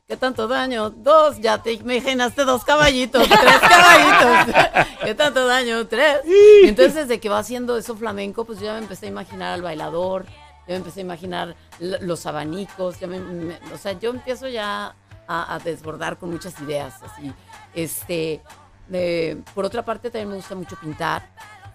¿Qué 0.07 0.17
tanto 0.17 0.47
daño? 0.47 0.89
Dos, 0.91 1.39
ya 1.39 1.61
te 1.61 1.73
imaginaste 1.73 2.45
dos 2.45 2.63
caballitos, 2.63 3.27
tres 3.27 3.59
caballitos. 3.69 4.55
¿Qué 5.03 5.15
tanto 5.15 5.47
daño? 5.47 5.85
Tres. 5.87 6.19
Entonces 6.63 6.93
desde 6.95 7.19
que 7.19 7.29
va 7.29 7.39
haciendo 7.39 7.77
eso 7.77 7.95
flamenco, 7.95 8.45
pues 8.45 8.59
yo 8.59 8.65
ya 8.65 8.73
me 8.73 8.79
empecé 8.79 9.07
a 9.07 9.09
imaginar 9.09 9.53
al 9.53 9.61
bailador, 9.61 10.25
ya 10.25 10.69
me 10.69 10.75
empecé 10.75 10.99
a 10.99 11.03
imaginar 11.03 11.55
los 11.79 12.25
abanicos, 12.27 12.99
ya 12.99 13.07
me- 13.07 13.19
me- 13.19 13.59
o 13.73 13.77
sea, 13.77 13.93
yo 13.93 14.09
empiezo 14.11 14.47
ya 14.47 14.95
a, 15.27 15.55
a 15.55 15.59
desbordar 15.59 16.17
con 16.17 16.29
muchas 16.31 16.59
ideas, 16.59 16.95
así. 17.03 17.33
Este, 17.73 18.41
de- 18.87 19.41
por 19.55 19.65
otra 19.65 19.83
parte, 19.85 20.09
también 20.11 20.29
me 20.29 20.35
gusta 20.35 20.53
mucho 20.55 20.75
pintar. 20.79 21.29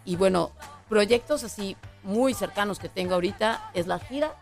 Y 0.04 0.14
bueno, 0.16 0.52
proyectos 0.90 1.44
así 1.44 1.76
muy 2.02 2.34
cercanos 2.34 2.78
que 2.80 2.88
tengo 2.90 3.14
ahorita 3.14 3.70
es 3.72 3.86
la 3.86 4.00
gira 4.00 4.34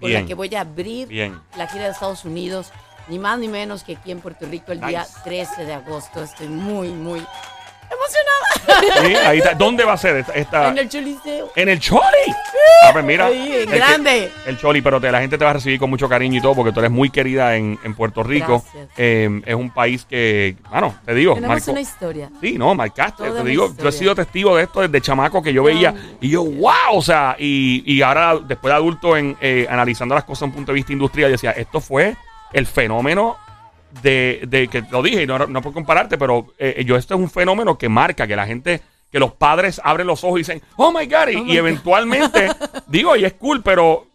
con 0.00 0.08
Bien. 0.08 0.22
la 0.22 0.26
que 0.26 0.34
voy 0.34 0.52
a 0.54 0.62
abrir 0.62 1.06
Bien. 1.08 1.38
la 1.56 1.68
gira 1.68 1.84
de 1.84 1.90
Estados 1.90 2.24
Unidos, 2.24 2.72
ni 3.08 3.18
más 3.18 3.38
ni 3.38 3.48
menos 3.48 3.84
que 3.84 3.96
aquí 3.96 4.10
en 4.10 4.20
Puerto 4.20 4.46
Rico 4.46 4.72
el 4.72 4.80
día 4.80 5.00
Nice. 5.00 5.20
13 5.24 5.66
de 5.66 5.74
agosto. 5.74 6.22
Estoy 6.22 6.48
muy, 6.48 6.88
muy 6.88 7.18
emocionada. 7.18 8.29
Sí, 9.02 9.14
ahí 9.14 9.38
está. 9.38 9.54
¿Dónde 9.54 9.84
va 9.84 9.92
a 9.94 9.96
ser 9.96 10.16
esta? 10.16 10.32
esta- 10.34 10.68
En 10.68 10.78
el 10.78 10.88
Choliseo. 10.88 11.50
En 11.56 11.68
el 11.68 11.80
Choli. 11.80 12.00
A 12.88 12.92
ver, 12.92 13.04
mira. 13.04 13.26
Ahí, 13.26 13.52
en 13.52 13.60
el 13.60 13.68
que- 13.68 13.76
grande. 13.76 14.32
el 14.46 14.58
Choli, 14.58 14.80
pero 14.82 15.00
te- 15.00 15.10
la 15.12 15.20
gente 15.20 15.36
te 15.38 15.44
va 15.44 15.50
a 15.50 15.54
recibir 15.54 15.78
con 15.78 15.90
mucho 15.90 16.08
cariño 16.08 16.38
y 16.38 16.40
todo 16.42 16.54
porque 16.54 16.72
tú 16.72 16.80
eres 16.80 16.90
muy 16.90 17.10
querida 17.10 17.56
en, 17.56 17.78
en 17.84 17.94
Puerto 17.94 18.22
Rico. 18.22 18.64
Eh, 18.96 19.42
es 19.44 19.54
un 19.54 19.70
país 19.70 20.04
que, 20.08 20.56
bueno, 20.70 20.94
te 21.04 21.14
digo, 21.14 21.34
Tenemos 21.34 21.56
marcó- 21.58 21.70
una 21.72 21.80
historia. 21.80 22.30
Sí, 22.40 22.56
no, 22.58 22.74
marcaste. 22.74 23.24
Toda 23.24 23.42
Te 23.42 23.48
digo, 23.48 23.72
yo 23.76 23.88
he 23.88 23.92
sido 23.92 24.14
testigo 24.14 24.56
de 24.56 24.64
esto 24.64 24.80
desde 24.80 25.00
chamaco 25.00 25.42
que 25.42 25.52
yo 25.52 25.62
veía 25.64 25.94
y 26.20 26.30
yo, 26.30 26.44
wow, 26.44 26.72
o 26.94 27.02
sea, 27.02 27.36
y, 27.38 27.82
y 27.86 28.02
ahora 28.02 28.36
después 28.38 28.70
de 28.72 28.76
adulto 28.76 29.16
en 29.16 29.36
eh, 29.40 29.66
analizando 29.70 30.14
las 30.14 30.24
cosas 30.24 30.40
desde 30.40 30.46
un 30.50 30.52
punto 30.54 30.72
de 30.72 30.76
vista 30.76 30.92
industrial, 30.92 31.30
decía, 31.32 31.50
esto 31.52 31.80
fue 31.80 32.16
el 32.52 32.66
fenómeno 32.66 33.36
de, 34.02 34.44
de 34.46 34.68
que 34.68 34.82
lo 34.90 35.02
dije, 35.02 35.22
y 35.22 35.26
no, 35.26 35.38
no 35.38 35.62
por 35.62 35.72
compararte, 35.72 36.18
pero 36.18 36.54
eh, 36.58 36.84
yo 36.86 36.96
esto 36.96 37.14
es 37.14 37.20
un 37.20 37.30
fenómeno 37.30 37.76
que 37.78 37.88
marca 37.88 38.26
que 38.26 38.36
la 38.36 38.46
gente, 38.46 38.80
que 39.10 39.18
los 39.18 39.32
padres 39.32 39.80
abren 39.82 40.06
los 40.06 40.22
ojos 40.24 40.38
y 40.38 40.42
dicen, 40.42 40.62
oh 40.76 40.92
my 40.92 41.06
God, 41.06 41.28
y, 41.28 41.36
Oh 41.36 41.44
my 41.44 41.52
y 41.52 41.56
eventualmente, 41.56 42.48
digo, 42.86 43.16
y 43.16 43.24
es 43.24 43.34
cool, 43.34 43.62
pero 43.62 44.06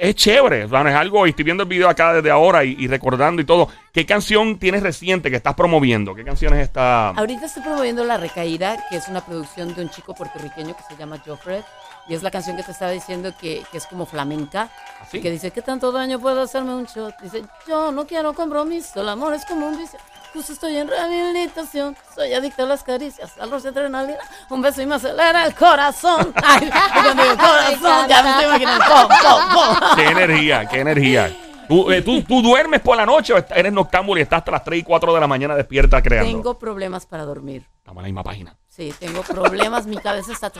es 0.00 0.14
chévere, 0.14 0.64
o 0.64 0.68
sea, 0.68 0.82
no 0.82 0.88
es 0.88 0.94
algo, 0.96 1.26
y 1.26 1.30
estoy 1.30 1.44
viendo 1.44 1.62
el 1.62 1.68
video 1.68 1.88
acá 1.88 2.14
desde 2.14 2.30
ahora 2.30 2.64
y, 2.64 2.76
y 2.78 2.88
recordando 2.88 3.40
y 3.40 3.44
todo. 3.44 3.68
¿Qué 3.92 4.06
canción 4.06 4.58
tienes 4.58 4.82
reciente 4.82 5.30
que 5.30 5.36
estás 5.36 5.54
promoviendo? 5.54 6.14
¿Qué 6.14 6.24
canción 6.24 6.54
es 6.54 6.60
esta? 6.60 7.10
Ahorita 7.10 7.46
estoy 7.46 7.62
promoviendo 7.62 8.04
La 8.04 8.16
Recaída, 8.16 8.76
que 8.90 8.96
es 8.96 9.08
una 9.08 9.24
producción 9.24 9.74
de 9.74 9.82
un 9.82 9.90
chico 9.90 10.14
puertorriqueño 10.14 10.76
que 10.76 10.82
se 10.88 10.96
llama 10.96 11.22
Joffred. 11.24 11.62
Y 12.06 12.14
es 12.14 12.22
la 12.22 12.30
canción 12.30 12.56
que 12.56 12.62
te 12.62 12.72
estaba 12.72 12.90
diciendo 12.90 13.32
que, 13.38 13.64
que 13.70 13.78
es 13.78 13.86
como 13.86 14.04
flamenca. 14.06 14.68
¿Así? 15.00 15.18
Y 15.18 15.20
que 15.20 15.30
dice, 15.30 15.50
¿qué 15.50 15.62
tanto 15.62 15.90
daño 15.90 16.18
puede 16.18 16.40
hacerme 16.40 16.74
un 16.74 16.84
shot? 16.84 17.14
Dice, 17.20 17.44
yo 17.66 17.92
no 17.92 18.06
quiero 18.06 18.34
compromiso, 18.34 19.00
el 19.00 19.08
amor 19.08 19.34
es 19.34 19.44
como 19.46 19.66
un 19.68 19.78
vicio. 19.78 19.98
Justo 20.34 20.52
estoy 20.52 20.76
en 20.76 20.88
rehabilitación, 20.88 21.96
soy 22.12 22.34
adicta 22.34 22.64
a 22.64 22.66
las 22.66 22.82
caricias, 22.82 23.38
al 23.38 23.52
roce 23.52 23.70
de 23.70 23.78
adrenalina, 23.78 24.18
un 24.50 24.60
beso 24.62 24.82
y 24.82 24.86
me 24.86 24.96
acelera 24.96 25.46
el 25.46 25.54
corazón. 25.54 26.34
Ay, 26.42 26.68
cuando 26.92 27.22
digo 27.22 27.36
corazón, 27.36 28.08
ya 28.08 28.22
me 28.22 28.30
estoy 28.30 28.44
imaginando, 28.46 28.84
pum, 28.84 29.08
pum, 29.22 29.78
pum. 29.78 29.88
Qué 29.94 30.06
energía, 30.06 30.66
qué 30.66 30.80
energía. 30.80 31.36
¿Tú, 31.68 31.90
eh, 31.90 32.02
tú, 32.02 32.22
tú 32.22 32.42
duermes 32.42 32.80
por 32.80 32.96
la 32.96 33.06
noche 33.06 33.32
o 33.32 33.36
eres 33.54 33.72
noctámbulo 33.72 34.18
y 34.18 34.22
estás 34.22 34.38
hasta 34.38 34.50
las 34.50 34.64
3 34.64 34.80
y 34.80 34.82
4 34.82 35.14
de 35.14 35.20
la 35.20 35.26
mañana 35.28 35.54
despierta 35.54 36.02
creando? 36.02 36.30
Tengo 36.30 36.58
problemas 36.58 37.06
para 37.06 37.24
dormir. 37.24 37.64
Estamos 37.78 38.00
en 38.00 38.02
la 38.02 38.08
misma 38.08 38.22
página. 38.24 38.56
Sí, 38.74 38.92
tengo 38.98 39.22
problemas, 39.22 39.86
mi 39.86 39.96
cabeza 39.98 40.32
está... 40.32 40.50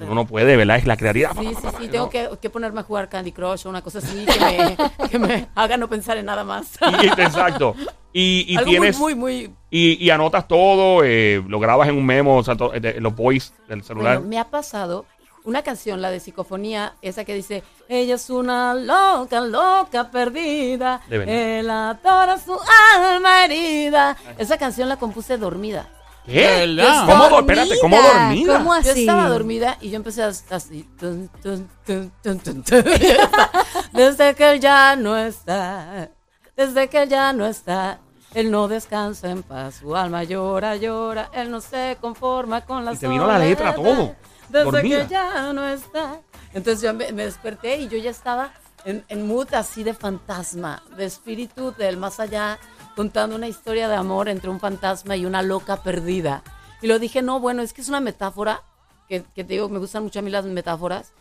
Uno 0.00 0.14
no 0.14 0.26
puede, 0.26 0.56
¿verdad? 0.56 0.76
Es 0.76 0.86
la 0.86 0.96
creatividad. 0.98 1.30
Sí, 1.38 1.54
sí, 1.54 1.68
sí, 1.78 1.88
tengo 1.88 2.10
que, 2.10 2.28
que 2.40 2.50
ponerme 2.50 2.80
a 2.80 2.82
jugar 2.82 3.08
Candy 3.08 3.32
Crush 3.32 3.66
o 3.66 3.70
una 3.70 3.80
cosa 3.80 3.98
así 3.98 4.26
que 4.26 4.38
me, 4.40 4.76
que 5.08 5.18
me 5.18 5.48
haga 5.54 5.78
no 5.78 5.88
pensar 5.88 6.18
en 6.18 6.26
nada 6.26 6.44
más. 6.44 6.72
Y- 7.02 7.06
exacto. 7.06 7.74
Y, 8.12 8.44
y 8.46 8.56
Algo 8.58 8.70
tienes. 8.70 8.98
muy, 8.98 9.14
muy, 9.14 9.48
muy... 9.48 9.54
Y, 9.70 10.04
y 10.04 10.10
anotas 10.10 10.46
todo, 10.48 11.02
eh, 11.02 11.42
lo 11.48 11.58
grabas 11.60 11.88
en 11.88 11.96
un 11.96 12.04
memo, 12.04 12.36
o 12.36 12.42
sea, 12.42 12.56
to- 12.56 12.70
de- 12.72 13.00
los 13.00 13.14
voice 13.16 13.52
del 13.68 13.82
celular. 13.84 14.16
Bueno, 14.16 14.28
me 14.28 14.38
ha 14.38 14.44
pasado 14.50 15.06
una 15.44 15.62
canción, 15.62 16.02
la 16.02 16.10
de 16.10 16.20
psicofonía, 16.20 16.92
esa 17.00 17.24
que 17.24 17.34
dice, 17.34 17.62
ella 17.88 18.16
es 18.16 18.28
una 18.28 18.74
loca, 18.74 19.40
loca 19.40 20.10
perdida, 20.10 21.00
él 21.08 21.70
adora 21.70 22.36
su 22.38 22.52
alma 22.98 23.46
herida. 23.46 24.16
Esa 24.36 24.58
canción 24.58 24.90
la 24.90 24.96
compuse 24.98 25.38
dormida. 25.38 25.88
¿Qué? 26.26 26.66
verdad? 26.76 27.06
¿Cómo, 27.06 27.28
do- 27.28 27.40
espérate, 27.40 27.78
¿cómo 27.80 27.96
dormida? 28.00 28.58
¿Cómo 28.58 28.74
Yo 28.80 28.90
así? 28.92 29.00
estaba 29.00 29.28
dormida 29.28 29.76
y 29.80 29.90
yo 29.90 29.96
empecé 29.96 30.22
a 30.22 30.28
así. 30.28 30.88
tun, 30.98 31.28
tun, 31.42 31.68
tun, 31.84 32.12
tun, 32.22 32.38
tun, 32.40 32.62
tun. 32.62 32.84
Y 32.86 32.98
ya 32.98 33.24
está. 33.24 33.50
Desde 33.92 34.34
que 34.34 34.52
él 34.52 34.60
ya 34.60 34.96
no 34.96 35.16
está. 35.16 36.10
Desde 36.56 36.88
que 36.88 37.02
él 37.02 37.08
ya 37.08 37.32
no 37.32 37.46
está. 37.46 37.98
Él 38.34 38.50
no 38.52 38.68
descansa 38.68 39.28
en 39.28 39.42
paz, 39.42 39.76
su 39.80 39.96
alma 39.96 40.22
llora, 40.22 40.76
llora, 40.76 41.30
él 41.32 41.50
no 41.50 41.60
se 41.60 41.96
conforma 42.00 42.60
con 42.60 42.84
la 42.84 42.92
Y 42.92 42.96
te 42.96 43.08
vino 43.08 43.26
la 43.26 43.40
letra, 43.40 43.74
todo, 43.74 44.14
Desde 44.48 44.64
dormida. 44.70 45.02
que 45.02 45.08
ya 45.12 45.52
no 45.52 45.66
está. 45.66 46.20
Entonces 46.54 46.80
yo 46.82 46.94
me, 46.94 47.10
me 47.12 47.24
desperté 47.24 47.78
y 47.78 47.88
yo 47.88 47.98
ya 47.98 48.10
estaba 48.10 48.52
en, 48.84 49.04
en 49.08 49.26
mood 49.26 49.52
así 49.54 49.82
de 49.82 49.94
fantasma, 49.94 50.80
de 50.96 51.06
espíritu 51.06 51.72
del 51.76 51.96
más 51.96 52.20
allá, 52.20 52.60
contando 52.96 53.36
una 53.36 53.48
historia 53.48 53.88
de 53.88 53.94
amor 53.96 54.28
entre 54.28 54.50
un 54.50 54.60
fantasma 54.60 55.16
y 55.16 55.24
una 55.26 55.42
loca 55.42 55.82
perdida. 55.82 56.42
Y 56.82 56.86
lo 56.86 56.98
dije, 56.98 57.22
no, 57.22 57.40
bueno, 57.40 57.62
es 57.62 57.72
que 57.72 57.80
es 57.82 57.88
una 57.88 58.00
metáfora, 58.00 58.62
que, 59.08 59.22
que 59.34 59.44
te 59.44 59.54
digo, 59.54 59.68
me 59.68 59.78
gustan 59.78 60.02
mucho 60.02 60.18
a 60.18 60.22
mí 60.22 60.30
las 60.30 60.44
metáforas, 60.44 61.12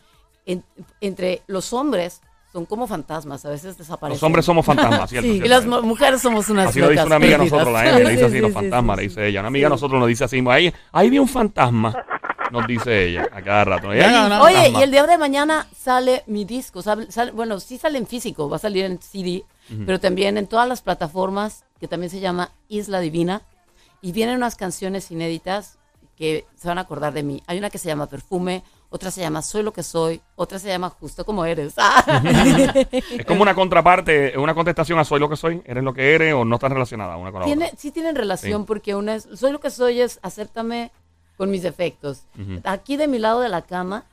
en- 0.46 0.64
entre 1.02 1.42
los 1.48 1.74
hombres 1.74 2.22
son 2.52 2.66
como 2.66 2.88
fantasmas, 2.88 3.46
a 3.46 3.50
veces 3.50 3.78
desaparecen. 3.78 4.16
Los 4.16 4.24
hombres 4.24 4.46
somos 4.46 4.66
fantasmas, 4.66 5.10
¿cierto? 5.10 5.26
Sí, 5.28 5.34
¿Cierto? 5.34 5.46
y 5.46 5.50
las 5.50 5.66
mu- 5.66 5.82
mujeres 5.84 6.22
somos 6.22 6.50
unas 6.50 6.70
Así 6.70 6.80
lo 6.80 6.90
dice 6.90 7.04
una 7.06 7.18
amiga 7.18 7.38
perdidas. 7.38 7.52
nosotros, 7.54 7.74
la 7.74 7.90
Emi, 7.96 8.04
le 8.04 8.10
dice 8.12 8.26
así, 8.26 8.36
Sí, 8.36 8.40
los 8.42 8.50
sí, 8.50 8.54
fantasmas, 8.56 8.96
sí, 8.98 9.02
le 9.04 9.10
sí. 9.10 9.16
dice 9.16 9.28
ella. 9.28 9.40
Una 9.42 9.48
amiga 9.50 9.70
nosotros 9.70 10.00
nos 10.00 10.08
dice 10.08 10.24
así, 10.24 10.44
ahí, 10.50 10.74
ahí 10.92 11.10
vi 11.10 11.20
un 11.20 11.28
fantasma, 11.28 11.94
nos 12.52 12.66
dice 12.66 13.08
ella 13.10 13.30
a 13.32 13.42
cada 13.44 13.66
rato. 13.66 13.88
Un 13.88 13.94
Oye, 13.94 14.02
Oye, 14.04 14.16
fantasma. 14.56 14.80
y 14.80 14.84
el 14.84 14.92
día 14.92 15.06
de 15.06 15.18
mañana 15.20 15.68
sale 15.78 16.24
mi 16.26 16.46
disco. 16.46 16.82
sale- 16.82 17.12
sale- 17.12 17.32
bueno, 17.32 17.60
sí 17.60 17.78
sale 17.78 18.00
en 18.00 18.08
físico, 18.08 18.50
va 18.50 18.56
a 18.56 18.60
salir 18.60 18.86
en 18.86 19.00
CD, 19.00 19.44
pero 19.86 20.00
también 20.00 20.38
en 20.38 20.48
todas 20.48 20.68
las 20.68 20.82
plataformas, 20.82 21.64
que 21.80 21.88
también 21.88 22.10
se 22.10 22.20
llama 22.20 22.52
Isla 22.68 23.00
Divina. 23.00 23.42
Y 24.02 24.12
vienen 24.14 24.38
unas 24.38 24.56
canciones 24.56 25.12
inéditas 25.12 25.78
que 26.16 26.46
se 26.56 26.68
van 26.68 26.78
a 26.78 26.82
acordar 26.82 27.14
de 27.14 27.24
mí. 27.24 27.44
Hay 27.48 27.58
una 27.58 27.70
que 27.70 27.78
se 27.78 27.88
llama 27.88 28.08
Perfume, 28.08 28.64
otra 28.90 29.12
se 29.12 29.22
llama 29.22 29.42
Soy 29.42 29.62
lo 29.64 29.72
que 29.74 29.84
soy, 29.84 30.22
otra 30.36 30.58
se 30.60 30.68
llama 30.70 30.90
Justo 30.90 31.26
como 31.26 31.46
eres. 31.46 31.76
Es 32.92 33.26
como 33.26 33.42
una 33.42 33.54
contraparte, 33.56 34.38
una 34.38 34.54
contestación 34.54 35.00
a 35.00 35.06
soy 35.06 35.20
lo 35.20 35.30
que 35.30 35.36
soy, 35.36 35.62
eres 35.66 35.84
lo 35.84 35.94
que 35.94 36.16
eres 36.16 36.34
o 36.34 36.46
no 36.46 36.56
estás 36.56 36.72
relacionada 36.72 37.16
una 37.18 37.32
con 37.32 37.42
la 37.42 37.46
Tiene, 37.46 37.66
otra. 37.66 37.78
sí 37.78 37.92
tienen 37.92 38.16
relación 38.16 38.62
Sí. 38.62 38.68
porque 38.68 38.96
una 38.96 39.16
es, 39.16 39.28
soy 39.36 39.52
lo 39.52 39.60
que 39.60 39.70
soy 39.70 40.02
es 40.02 40.20
acéptame 40.22 40.92
con 41.38 41.50
mis 41.52 41.62
defectos. 41.64 42.24
Aquí 42.64 42.98
de 42.98 43.08
mi 43.08 43.18
lado 43.20 43.40
de 43.42 43.50
la 43.50 43.62
cama 43.62 44.04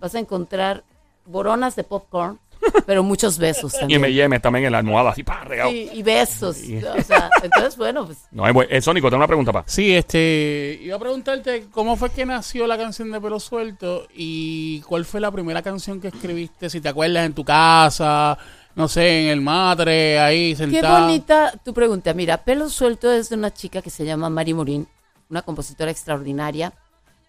vas 0.00 0.14
a 0.14 0.18
encontrar 0.18 0.82
boronas 1.26 1.76
de 1.76 1.84
popcorn, 1.84 2.40
pero 2.86 3.02
muchos 3.02 3.38
besos 3.38 3.74
Y 3.74 3.78
también. 3.78 4.00
me 4.00 4.12
yemes 4.12 4.40
también 4.42 4.66
en 4.66 4.72
la 4.72 4.78
almohada, 4.78 5.10
así, 5.10 5.22
pa, 5.22 5.44
regado. 5.44 5.70
Y, 5.70 5.90
y 5.92 6.02
besos. 6.02 6.58
O 6.58 7.02
sea, 7.02 7.30
entonces, 7.42 7.76
bueno, 7.76 8.06
pues 8.06 8.18
No, 8.30 8.46
es 8.46 8.66
eh, 8.70 8.80
Sónico, 8.80 9.08
tengo 9.08 9.18
una 9.18 9.26
pregunta 9.26 9.52
para. 9.52 9.68
Sí, 9.68 9.94
este, 9.94 10.78
iba 10.82 10.96
a 10.96 10.98
preguntarte 10.98 11.66
cómo 11.70 11.96
fue 11.96 12.10
que 12.10 12.24
nació 12.26 12.66
la 12.66 12.76
canción 12.78 13.10
de 13.10 13.20
Pelo 13.20 13.40
Suelto 13.40 14.06
y 14.14 14.80
cuál 14.82 15.04
fue 15.04 15.20
la 15.20 15.30
primera 15.30 15.62
canción 15.62 16.00
que 16.00 16.08
escribiste, 16.08 16.70
si 16.70 16.80
te 16.80 16.88
acuerdas, 16.88 17.26
en 17.26 17.34
tu 17.34 17.44
casa, 17.44 18.38
no 18.74 18.88
sé, 18.88 19.24
en 19.24 19.28
el 19.28 19.40
matre, 19.40 20.18
ahí 20.18 20.50
qué 20.50 20.56
sentada. 20.56 21.00
bonita 21.00 21.52
tu 21.64 21.74
pregunta. 21.74 22.14
Mira, 22.14 22.38
Pelo 22.38 22.68
Suelto 22.68 23.10
es 23.12 23.28
de 23.28 23.36
una 23.36 23.52
chica 23.52 23.82
que 23.82 23.90
se 23.90 24.04
llama 24.04 24.30
Mari 24.30 24.54
Morín, 24.54 24.88
una 25.28 25.42
compositora 25.42 25.90
extraordinaria, 25.90 26.72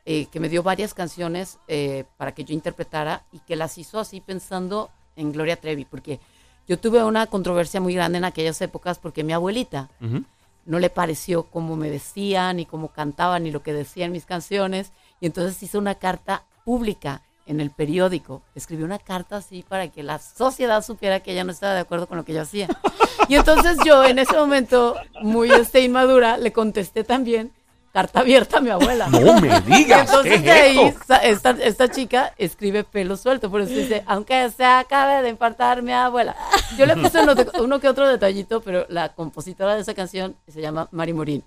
eh, 0.05 0.25
que 0.31 0.39
me 0.39 0.49
dio 0.49 0.63
varias 0.63 0.93
canciones 0.93 1.59
eh, 1.67 2.03
para 2.17 2.33
que 2.33 2.43
yo 2.43 2.53
interpretara 2.53 3.23
y 3.31 3.39
que 3.39 3.55
las 3.55 3.77
hizo 3.77 3.99
así 3.99 4.19
pensando 4.21 4.89
en 5.15 5.31
Gloria 5.31 5.55
Trevi, 5.55 5.85
porque 5.85 6.19
yo 6.67 6.79
tuve 6.79 7.03
una 7.03 7.27
controversia 7.27 7.81
muy 7.81 7.93
grande 7.93 8.17
en 8.17 8.25
aquellas 8.25 8.61
épocas 8.61 8.99
porque 8.99 9.23
mi 9.23 9.33
abuelita 9.33 9.89
Ujú. 10.01 10.23
no 10.65 10.79
le 10.79 10.89
pareció 10.89 11.43
cómo 11.43 11.75
me 11.75 11.89
vestía, 11.89 12.53
ni 12.53 12.65
cómo 12.65 12.89
cantaba, 12.89 13.39
ni 13.39 13.51
lo 13.51 13.61
que 13.63 13.73
decían 13.73 14.11
mis 14.11 14.25
canciones. 14.25 14.91
Y 15.19 15.25
entonces 15.25 15.61
hizo 15.61 15.77
una 15.77 15.95
carta 15.95 16.43
pública 16.63 17.21
en 17.45 17.59
el 17.59 17.69
periódico. 17.71 18.41
Escribió 18.55 18.85
una 18.85 18.99
carta 18.99 19.37
así 19.37 19.65
para 19.67 19.89
que 19.89 20.03
la 20.03 20.19
sociedad 20.19 20.83
supiera 20.83 21.19
que 21.19 21.33
ella 21.33 21.43
no 21.43 21.51
estaba 21.51 21.73
de 21.73 21.81
acuerdo 21.81 22.07
con 22.07 22.17
lo 22.17 22.23
que 22.23 22.33
yo 22.33 22.41
hacía. 22.41 22.69
Y 23.27 23.35
entonces 23.35 23.77
yo 23.85 24.03
en 24.05 24.19
ese 24.19 24.35
momento, 24.35 24.95
muy 25.21 25.51
este, 25.51 25.81
inmadura, 25.81 26.37
le 26.37 26.51
contesté 26.53 27.03
también 27.03 27.51
carta 27.93 28.19
abierta 28.21 28.57
a 28.57 28.61
mi 28.61 28.69
abuela. 28.71 29.07
No 29.07 29.39
me 29.39 29.61
digas, 29.67 30.09
Entonces 30.09 30.41
¿qué 30.41 30.51
de 30.51 30.51
es 30.57 30.61
ahí 30.63 30.79
esto? 30.87 31.03
sa- 31.07 31.17
esta, 31.17 31.49
esta 31.51 31.87
chica 31.89 32.33
escribe 32.37 32.83
pelo 32.83 33.15
suelto, 33.15 33.49
por 33.51 33.61
eso 33.61 33.73
dice, 33.73 34.03
aunque 34.07 34.49
se 34.49 34.65
acabe 34.65 35.21
de 35.21 35.29
infartar 35.29 35.81
mi 35.83 35.93
abuela. 35.93 36.35
Yo 36.77 36.85
le 36.87 36.97
puse 36.97 37.21
uno, 37.21 37.33
uno 37.63 37.79
que 37.79 37.87
otro 37.87 38.07
detallito, 38.07 38.61
pero 38.61 38.85
la 38.89 39.09
compositora 39.13 39.75
de 39.75 39.81
esa 39.81 39.93
canción 39.93 40.35
se 40.47 40.59
llama 40.59 40.89
Mari 40.91 41.13
Morín. 41.13 41.43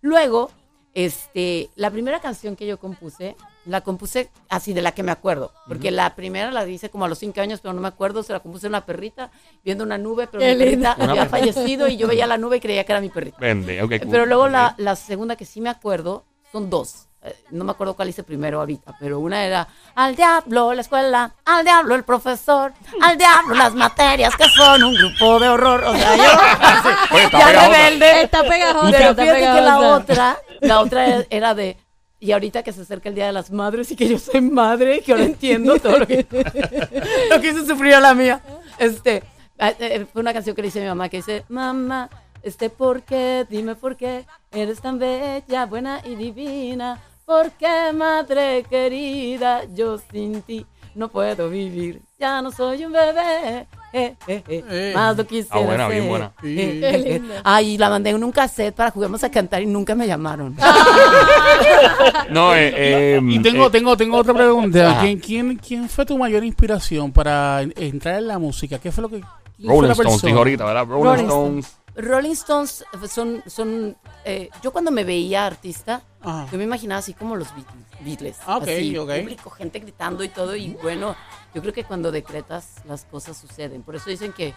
Luego, 0.00 0.50
este, 0.94 1.68
la 1.76 1.90
primera 1.90 2.20
canción 2.20 2.54
que 2.56 2.66
yo 2.66 2.78
compuse, 2.78 3.36
la 3.68 3.82
compuse 3.82 4.30
así 4.48 4.72
de 4.72 4.82
la 4.82 4.92
que 4.92 5.02
me 5.02 5.12
acuerdo, 5.12 5.52
porque 5.66 5.90
la 5.90 6.14
primera 6.14 6.50
la 6.50 6.66
hice 6.66 6.90
como 6.90 7.04
a 7.04 7.08
los 7.08 7.18
cinco 7.18 7.40
años, 7.40 7.60
pero 7.60 7.74
no 7.74 7.80
me 7.80 7.88
acuerdo, 7.88 8.22
se 8.22 8.32
la 8.32 8.40
compuse 8.40 8.66
a 8.66 8.70
una 8.70 8.86
perrita, 8.86 9.30
viendo 9.64 9.84
una 9.84 9.98
nube, 9.98 10.26
pero 10.26 10.40
Qué 10.40 10.54
mi 10.54 10.64
perrita 10.64 10.92
había 10.98 11.26
fallecido 11.26 11.86
y 11.88 11.96
yo 11.96 12.08
veía 12.08 12.26
la 12.26 12.38
nube 12.38 12.56
y 12.56 12.60
creía 12.60 12.84
que 12.84 12.92
era 12.92 13.00
mi 13.00 13.10
perrita. 13.10 13.36
Vende, 13.38 13.78
cool. 13.80 14.00
Pero 14.10 14.26
luego 14.26 14.48
la, 14.48 14.74
la 14.78 14.96
segunda 14.96 15.36
que 15.36 15.44
sí 15.44 15.60
me 15.60 15.68
acuerdo 15.70 16.24
son 16.50 16.70
dos. 16.70 17.08
Eh, 17.22 17.34
No 17.50 17.64
me 17.64 17.72
acuerdo 17.72 17.94
cuál 17.94 18.08
hice 18.08 18.22
primero 18.22 18.60
ahorita, 18.60 18.96
pero 18.98 19.18
una 19.18 19.44
era 19.44 19.68
al 19.94 20.14
diablo 20.14 20.72
la 20.72 20.80
escuela, 20.80 21.34
al 21.44 21.64
diablo 21.64 21.94
el 21.94 22.04
profesor, 22.04 22.72
al 23.02 23.18
diablo 23.18 23.54
las 23.54 23.74
materias 23.74 24.34
que 24.36 24.48
son 24.48 24.82
un 24.82 24.94
grupo 24.94 25.40
de 25.40 25.48
horror. 25.48 25.84
O 25.84 25.94
sea, 25.96 26.16
yo 26.16 26.22
Oye, 27.14 27.24
está 27.24 27.38
ya 27.38 27.68
rebelde. 27.68 28.22
Está 28.22 28.42
pegajosa, 28.44 28.90
Pero 28.92 29.10
está 29.10 29.22
fíjate 29.22 29.40
que 29.40 29.60
la 29.60 29.78
otra, 29.78 30.38
la 30.60 30.80
otra 30.80 31.24
era 31.28 31.54
de 31.54 31.76
y 32.20 32.32
ahorita 32.32 32.62
que 32.62 32.72
se 32.72 32.82
acerca 32.82 33.08
el 33.08 33.14
Día 33.14 33.26
de 33.26 33.32
las 33.32 33.50
Madres 33.50 33.90
y 33.90 33.96
que 33.96 34.08
yo 34.08 34.18
soy 34.18 34.40
madre, 34.40 35.00
que 35.00 35.12
ahora 35.12 35.24
entiendo 35.24 35.78
todo 35.78 36.00
lo 36.00 36.06
que, 36.06 36.26
lo 37.30 37.40
que 37.40 37.48
hizo 37.48 37.64
sufrir 37.64 37.94
a 37.94 38.00
la 38.00 38.14
mía. 38.14 38.40
Este, 38.78 39.16
eh, 39.58 39.76
eh, 39.78 40.06
fue 40.12 40.20
una 40.20 40.32
canción 40.32 40.54
que 40.54 40.62
le 40.62 40.68
hice 40.68 40.80
a 40.80 40.82
mi 40.82 40.88
mamá 40.88 41.08
que 41.08 41.18
dice, 41.18 41.44
mamá, 41.48 42.10
este, 42.42 42.70
¿por 42.70 43.02
qué? 43.02 43.46
Dime 43.48 43.74
por 43.74 43.96
qué 43.96 44.24
eres 44.50 44.80
tan 44.80 44.98
bella, 44.98 45.66
buena 45.66 46.00
y 46.04 46.14
divina. 46.14 47.00
¿Por 47.24 47.50
qué, 47.52 47.92
madre 47.92 48.64
querida, 48.68 49.64
yo 49.74 49.98
sin 49.98 50.42
ti 50.42 50.64
no 50.94 51.08
puedo 51.08 51.50
vivir? 51.50 52.02
Ya 52.18 52.40
no 52.40 52.50
soy 52.50 52.84
un 52.84 52.92
bebé. 52.92 53.66
Eh, 53.92 54.14
eh, 54.26 54.42
eh, 54.48 54.64
Eh. 54.70 54.92
Más 54.94 55.16
lo 55.16 55.26
quisiera 55.26 55.56
Ah, 55.56 55.60
buena, 55.60 55.88
bien 55.88 56.08
buena. 56.08 56.32
Sí. 56.42 56.60
Eh, 56.60 56.78
Qué 56.80 56.88
eh, 56.88 56.94
eh. 57.16 57.18
linda. 57.20 57.40
Ay, 57.44 57.78
la 57.78 57.88
mandé 57.90 58.10
en 58.10 58.22
un 58.22 58.32
cassette 58.32 58.74
para 58.74 58.90
juguemos 58.90 59.22
a 59.24 59.30
cantar 59.30 59.62
y 59.62 59.66
nunca 59.66 59.94
me 59.94 60.06
llamaron. 60.06 60.56
No, 62.30 62.54
eh, 62.54 62.72
eh, 63.16 63.20
Y 63.22 63.38
tengo, 63.40 63.66
eh, 63.66 63.70
tengo, 63.70 63.96
tengo 63.96 64.16
otra 64.18 64.34
pregunta. 64.34 64.90
Ajá. 64.90 65.00
¿Quién, 65.02 65.18
quién, 65.18 65.56
¿Quién 65.56 65.88
fue 65.88 66.04
tu 66.06 66.18
mayor 66.18 66.44
inspiración 66.44 67.12
para 67.12 67.62
en- 67.62 67.72
entrar 67.76 68.16
en 68.18 68.28
la 68.28 68.38
música? 68.38 68.78
¿Qué 68.78 68.92
fue 68.92 69.02
lo 69.02 69.08
que 69.08 69.20
quién 69.20 69.26
fue 69.66 69.68
Rolling 69.74 69.88
la 69.88 69.92
Stones, 69.92 70.12
persona? 70.12 70.28
dijo 70.30 70.38
ahorita, 70.38 70.64
¿verdad? 70.64 70.86
Rolling, 70.86 71.04
Rolling 71.04 71.24
Stones. 71.24 71.76
Rolling 71.96 72.30
Stones 72.32 72.84
son, 73.10 73.42
son 73.46 73.96
eh, 74.24 74.50
yo 74.62 74.70
cuando 74.72 74.90
me 74.90 75.02
veía 75.04 75.46
artista, 75.46 76.02
Ajá. 76.22 76.46
yo 76.52 76.58
me 76.58 76.64
imaginaba 76.64 76.98
así 77.00 77.12
como 77.14 77.34
los 77.36 77.48
Beatles. 77.54 77.74
Beatles 78.00 78.36
Ah, 78.46 78.58
ok, 78.58 78.62
así, 78.62 78.96
ok. 78.96 79.10
público, 79.20 79.50
gente 79.50 79.80
gritando 79.80 80.22
y 80.22 80.28
todo. 80.28 80.54
Y 80.54 80.76
bueno, 80.82 81.16
yo 81.58 81.62
creo 81.62 81.74
que 81.74 81.82
cuando 81.82 82.12
decretas 82.12 82.76
las 82.84 83.04
cosas 83.04 83.36
suceden. 83.36 83.82
Por 83.82 83.96
eso 83.96 84.08
dicen 84.08 84.32
que, 84.32 84.54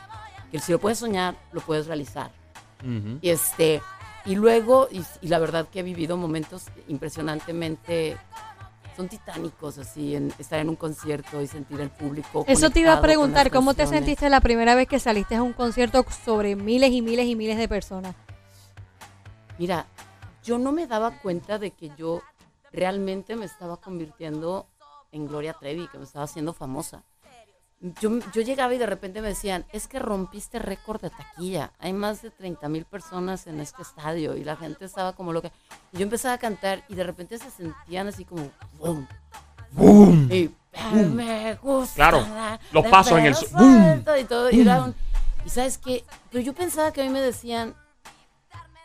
que 0.52 0.60
si 0.60 0.72
lo 0.72 0.78
puedes 0.78 1.00
soñar, 1.00 1.36
lo 1.52 1.60
puedes 1.62 1.88
realizar. 1.88 2.30
Y 3.22 3.30
este 3.30 3.82
y 4.24 4.36
luego, 4.36 4.88
y, 4.92 5.04
y 5.22 5.30
la 5.30 5.40
verdad 5.40 5.68
que 5.68 5.80
he 5.80 5.84
vivido 5.84 6.16
momentos 6.16 6.66
impresionantemente, 6.88 8.18
son 8.96 9.10
titánicos 9.10 9.80
así, 9.80 10.16
en 10.16 10.32
estar 10.38 10.60
en 10.60 10.70
un 10.70 10.76
concierto 10.76 11.42
y 11.42 11.48
sentir 11.48 11.82
el 11.82 11.90
público. 11.90 12.46
Eso 12.48 12.70
te 12.70 12.82
iba 12.82 12.94
a 12.94 13.02
preguntar, 13.02 13.50
¿cómo 13.50 13.74
te 13.74 13.88
sentiste 13.88 14.30
la 14.30 14.40
primera 14.40 14.76
vez 14.76 14.88
que 14.88 15.00
saliste 15.00 15.36
a 15.36 15.42
un 15.42 15.54
concierto 15.54 16.06
sobre 16.24 16.56
miles 16.56 16.92
y 16.92 17.02
miles 17.02 17.26
y 17.26 17.36
miles 17.36 17.58
de 17.58 17.68
personas? 17.68 18.14
Mira, 19.58 19.88
yo 20.44 20.60
no 20.60 20.72
me 20.72 20.86
daba 20.86 21.20
cuenta 21.20 21.58
de 21.58 21.72
que 21.72 21.90
yo 21.98 22.22
realmente 22.72 23.36
me 23.36 23.46
estaba 23.46 23.78
convirtiendo 23.78 24.68
en 25.12 25.28
Gloria 25.28 25.54
Trevi, 25.54 25.88
que 25.88 25.98
me 25.98 26.04
estaba 26.04 26.26
haciendo 26.26 26.54
famosa. 26.54 27.04
Yo, 28.00 28.20
yo 28.32 28.44
llegaba 28.44 28.76
y 28.76 28.78
de 28.78 28.86
repente 28.86 29.22
me 29.22 29.30
decían, 29.30 29.66
es 29.74 29.88
que 29.88 29.98
rompiste 29.98 30.60
récord 30.60 31.02
de 31.02 31.10
taquilla. 31.10 31.72
Hay 31.80 31.94
más 31.94 32.22
de 32.22 32.30
30 32.30 32.70
mil 32.70 32.86
personas 32.86 33.48
en 33.48 33.60
este 33.60 33.82
estadio 33.82 34.36
y 34.38 34.44
la 34.44 34.56
gente 34.56 34.86
estaba 34.86 35.14
como 35.14 35.34
loca. 35.34 35.52
Y 35.92 35.98
yo 35.98 36.04
empezaba 36.04 36.36
a 36.36 36.38
cantar 36.38 36.84
y 36.90 36.94
de 36.96 37.04
repente 37.04 37.40
se 37.40 37.50
sentían 37.50 38.08
así 38.08 38.24
como, 38.24 38.52
boom, 38.78 39.08
¡Boom! 39.72 40.30
y 40.32 40.52
me 40.94 41.56
gusta. 41.56 41.96
Claro, 41.96 42.20
la- 42.22 42.60
los 42.72 42.86
pasos 42.86 43.18
en 43.18 43.26
el 43.26 43.36
¡boom! 43.52 44.04
Y 44.20 44.24
todo. 44.26 44.52
Y, 44.52 44.62
era 44.62 44.84
un- 44.84 44.96
y 45.44 45.50
sabes 45.50 45.80
qué, 45.80 46.04
pero 46.30 46.44
yo 46.44 46.54
pensaba 46.54 46.92
que 46.94 47.02
a 47.02 47.04
mí 47.04 47.10
me 47.10 47.20
decían 47.22 47.74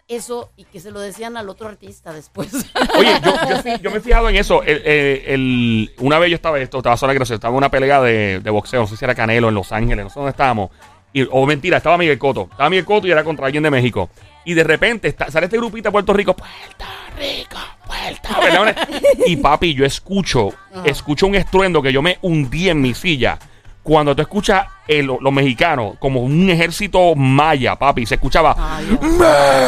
eso 0.09 0.51
y 0.57 0.65
que 0.65 0.81
se 0.81 0.91
lo 0.91 1.01
decían 1.01 1.37
al 1.37 1.49
otro 1.49 1.69
artista 1.69 2.13
después. 2.13 2.53
Oye, 2.99 3.11
yo, 3.25 3.77
yo, 3.83 3.91
me 3.91 3.97
he 3.99 4.01
fijado 4.01 4.29
en 4.29 4.37
eso. 4.37 4.63
El, 4.63 4.83
el- 4.87 5.23
el- 5.27 5.91
una 5.99 6.19
vez 6.19 6.31
yo 6.31 6.37
estaba, 6.37 6.59
esto 6.61 6.79
estaba 6.79 6.97
sola 6.97 7.13
estaba 7.13 7.53
en 7.53 7.57
una 7.59 7.71
pelea 7.71 8.01
de, 8.01 8.41
de 8.41 8.51
boxeo, 8.51 8.81
no 8.83 8.87
sé 8.87 8.97
si 8.97 9.05
era 9.05 9.15
Canelo 9.15 9.49
en 9.49 9.55
Los 9.55 9.73
Ángeles, 9.73 10.05
no 10.05 10.11
sé 10.11 10.19
dónde 10.19 10.31
estábamos. 10.31 10.71
Y, 11.13 11.27
o 11.31 11.47
mentira, 11.47 11.79
estaba 11.79 11.97
Miguel 11.97 12.19
Coto. 12.19 12.49
Estaba 12.51 12.69
Miguel 12.69 12.85
Coto 12.85 13.07
y 13.07 13.11
era 13.11 13.25
contra 13.25 13.47
alguien 13.47 13.63
de 13.63 13.71
México. 13.71 14.11
Y 14.45 14.55
de 14.55 14.63
repente 14.65 15.09
está- 15.09 15.31
sale 15.31 15.47
este 15.47 15.57
grupito 15.57 15.89
de 15.89 15.93
Puerto 15.93 16.13
Rico. 16.13 16.35
Puerto 16.37 16.85
Rico, 17.19 17.57
Puerto 17.87 18.41
¿verdad? 18.43 18.89
Y 19.27 19.37
papi, 19.37 19.75
yo 19.75 19.85
escucho, 19.87 20.51
escucho 20.85 21.27
un 21.27 21.35
estruendo 21.35 21.81
que 21.83 21.93
yo 21.93 22.03
me 22.03 22.19
hundí 22.23 22.69
en 22.69 22.81
mi 22.81 22.95
silla. 22.95 23.39
Cuando 23.87 24.17
tú 24.17 24.23
escuchas 24.23 24.67
el- 24.89 25.07
los 25.07 25.33
mexicanos 25.33 25.95
como 26.01 26.21
un 26.21 26.51
ejército 26.51 27.15
maya, 27.15 27.77
papi, 27.77 28.05
se 28.05 28.17
escuchaba 28.17 28.57
Ay, 28.59 28.99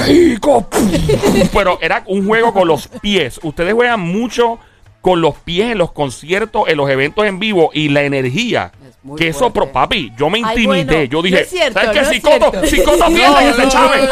México. 0.09 0.69
Pero 1.55 1.79
era 1.81 2.03
un 2.07 2.27
juego 2.27 2.53
con 2.53 2.67
los 2.67 2.89
pies. 2.89 3.39
Ustedes 3.45 3.75
juegan 3.75 4.01
mucho 4.01 4.59
con 5.01 5.21
los 5.21 5.37
pies 5.37 5.73
en 5.73 5.79
los 5.79 5.93
conciertos, 5.93 6.65
en 6.69 6.77
los 6.77 6.91
eventos 6.91 7.25
en 7.25 7.39
vivo 7.39 7.71
y 7.73 7.89
la 7.89 8.03
energía. 8.03 8.73
Es 8.85 8.97
Que 9.17 9.29
eso, 9.29 9.51
pro- 9.53 9.71
papi, 9.73 10.13
yo 10.19 10.29
me 10.29 10.39
Ay, 10.45 10.57
intimidé. 10.57 10.85
bueno, 10.85 11.05
yo 11.05 11.23
dije, 11.23 11.37
no 11.37 11.41
es 11.43 11.49
cierto, 11.51 11.81
¿sabes 11.81 11.91
qué? 11.93 12.01
es 12.01 12.09
Si 12.09 12.21
Coto, 12.21 12.53
si 12.67 12.83
Coto 12.83 13.07
pierde 13.07 13.29
No, 13.29 13.57
que 13.57 13.63
se 13.63 13.69
chave. 13.69 14.09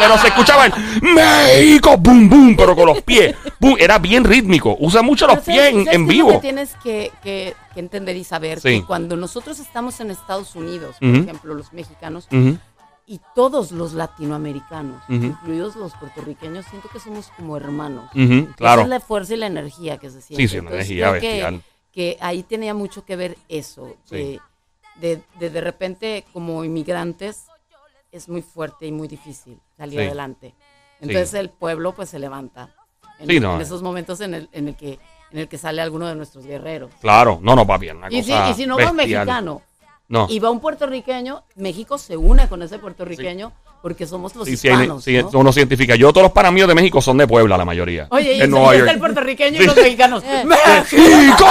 Pero 0.00 0.18
se 0.18 0.28
escuchaba 0.28 0.66
el 0.66 0.72
México, 1.02 1.96
boom, 1.98 2.28
boom, 2.28 2.56
pero 2.56 2.74
con 2.74 2.86
los 2.86 3.02
pies. 3.02 3.34
Boom, 3.60 3.76
era 3.78 3.98
bien 3.98 4.24
rítmico. 4.24 4.76
Usa 4.80 5.02
mucho 5.02 5.26
los 5.26 5.38
pies 5.40 5.56
¿sabes- 5.58 5.72
en, 5.74 5.84
sabes 5.84 5.94
en 5.94 6.06
vivo. 6.06 6.32
que 6.32 6.38
tienes 6.38 6.70
que, 6.82 7.12
que- 7.22 7.54
que 7.74 7.80
entender 7.80 8.16
y 8.16 8.24
saber 8.24 8.60
Sí. 8.60 8.80
que 8.80 8.86
cuando 8.86 9.16
nosotros 9.16 9.60
estamos 9.60 10.00
en 10.00 10.10
Estados 10.10 10.56
Unidos, 10.56 10.96
por 10.98 11.08
ejemplo, 11.10 11.54
los 11.54 11.72
mexicanos. 11.72 12.26
Y 13.10 13.20
todos 13.34 13.72
los 13.72 13.94
latinoamericanos, 13.94 15.02
Ujú. 15.08 15.14
incluidos 15.24 15.76
los 15.76 15.94
puertorriqueños, 15.94 16.66
siento 16.66 16.88
que 16.90 17.00
somos 17.00 17.28
como 17.36 17.56
hermanos. 17.56 18.10
Ujú, 18.14 18.44
Esa 18.48 18.54
claro. 18.54 18.82
es 18.82 18.88
la 18.88 19.00
fuerza 19.00 19.34
y 19.34 19.38
la 19.38 19.46
energía 19.46 19.96
que 19.96 20.10
se 20.10 20.20
siente. 20.20 20.42
Sí, 20.42 20.48
sí, 20.48 20.58
una 20.58 20.70
Entonces, 20.70 20.90
energía 20.90 21.10
creo 21.10 21.20
que- 21.20 21.28
bestial. 21.28 21.62
Que, 21.90 22.16
ahí 22.20 22.42
tenía 22.44 22.74
mucho 22.74 23.04
que 23.04 23.16
ver 23.16 23.36
eso, 23.48 23.96
Sí. 24.04 24.16
de, 24.16 24.40
de, 25.16 25.22
de 25.40 25.50
de 25.50 25.60
repente 25.60 26.24
como 26.32 26.62
inmigrantes 26.64 27.46
es 28.12 28.28
muy 28.28 28.42
fuerte 28.42 28.86
y 28.86 28.92
muy 28.92 29.08
difícil 29.08 29.58
salir 29.76 30.00
Sí. 30.00 30.06
adelante. 30.06 30.54
Entonces 31.00 31.34
el 31.34 31.48
pueblo 31.50 31.94
pues 31.94 32.10
se 32.10 32.18
levanta 32.18 32.74
en, 33.18 33.28
Sí, 33.28 33.40
no, 33.40 33.56
en 33.56 33.62
esos 33.62 33.82
momentos 33.82 34.20
en 34.20 34.34
el, 34.34 34.48
en 34.52 34.68
el 34.68 34.76
que 34.76 34.98
en 35.30 35.38
el 35.40 35.48
que 35.48 35.58
sale 35.58 35.82
alguno 35.82 36.06
de 36.06 36.14
nuestros 36.14 36.46
guerreros. 36.46 36.90
Claro, 37.00 37.38
no, 37.42 37.54
no, 37.54 37.66
papi, 37.66 37.90
una 37.90 38.06
Y 38.10 38.22
si, 38.22 38.30
cosa 38.30 38.50
y 38.50 38.54
si 38.54 38.66
no 38.66 38.76
bestial. 38.76 38.94
mexicano 38.96 39.62
No. 40.08 40.26
y 40.30 40.38
va 40.38 40.50
un 40.50 40.60
puertorriqueño, 40.60 41.44
México 41.56 41.98
se 41.98 42.16
une 42.16 42.48
con 42.48 42.62
ese 42.62 42.78
puertorriqueño 42.78 43.52
porque 43.82 44.06
somos 44.06 44.34
los 44.34 44.46
Sí, 44.46 44.54
hispanos. 44.54 45.04
sí, 45.04 45.18
¿no? 45.22 45.28
uno 45.34 45.52
se 45.52 45.60
identifica. 45.60 45.94
Yo, 45.96 46.10
todos 46.12 46.24
los 46.24 46.32
panamíos 46.32 46.66
de 46.66 46.74
México 46.74 47.00
son 47.02 47.18
de 47.18 47.26
Puebla, 47.26 47.56
la 47.58 47.64
mayoría. 47.64 48.06
Oye, 48.10 48.34
y 48.34 48.40
en 48.40 48.50
Nueva 48.50 48.74
York. 48.74 48.90
el 48.90 48.98
puertorriqueño 48.98 49.62
y 49.62 49.66
los 49.66 49.76
mexicanos. 49.76 50.24
Eh. 50.24 50.44
¡México! 50.46 51.46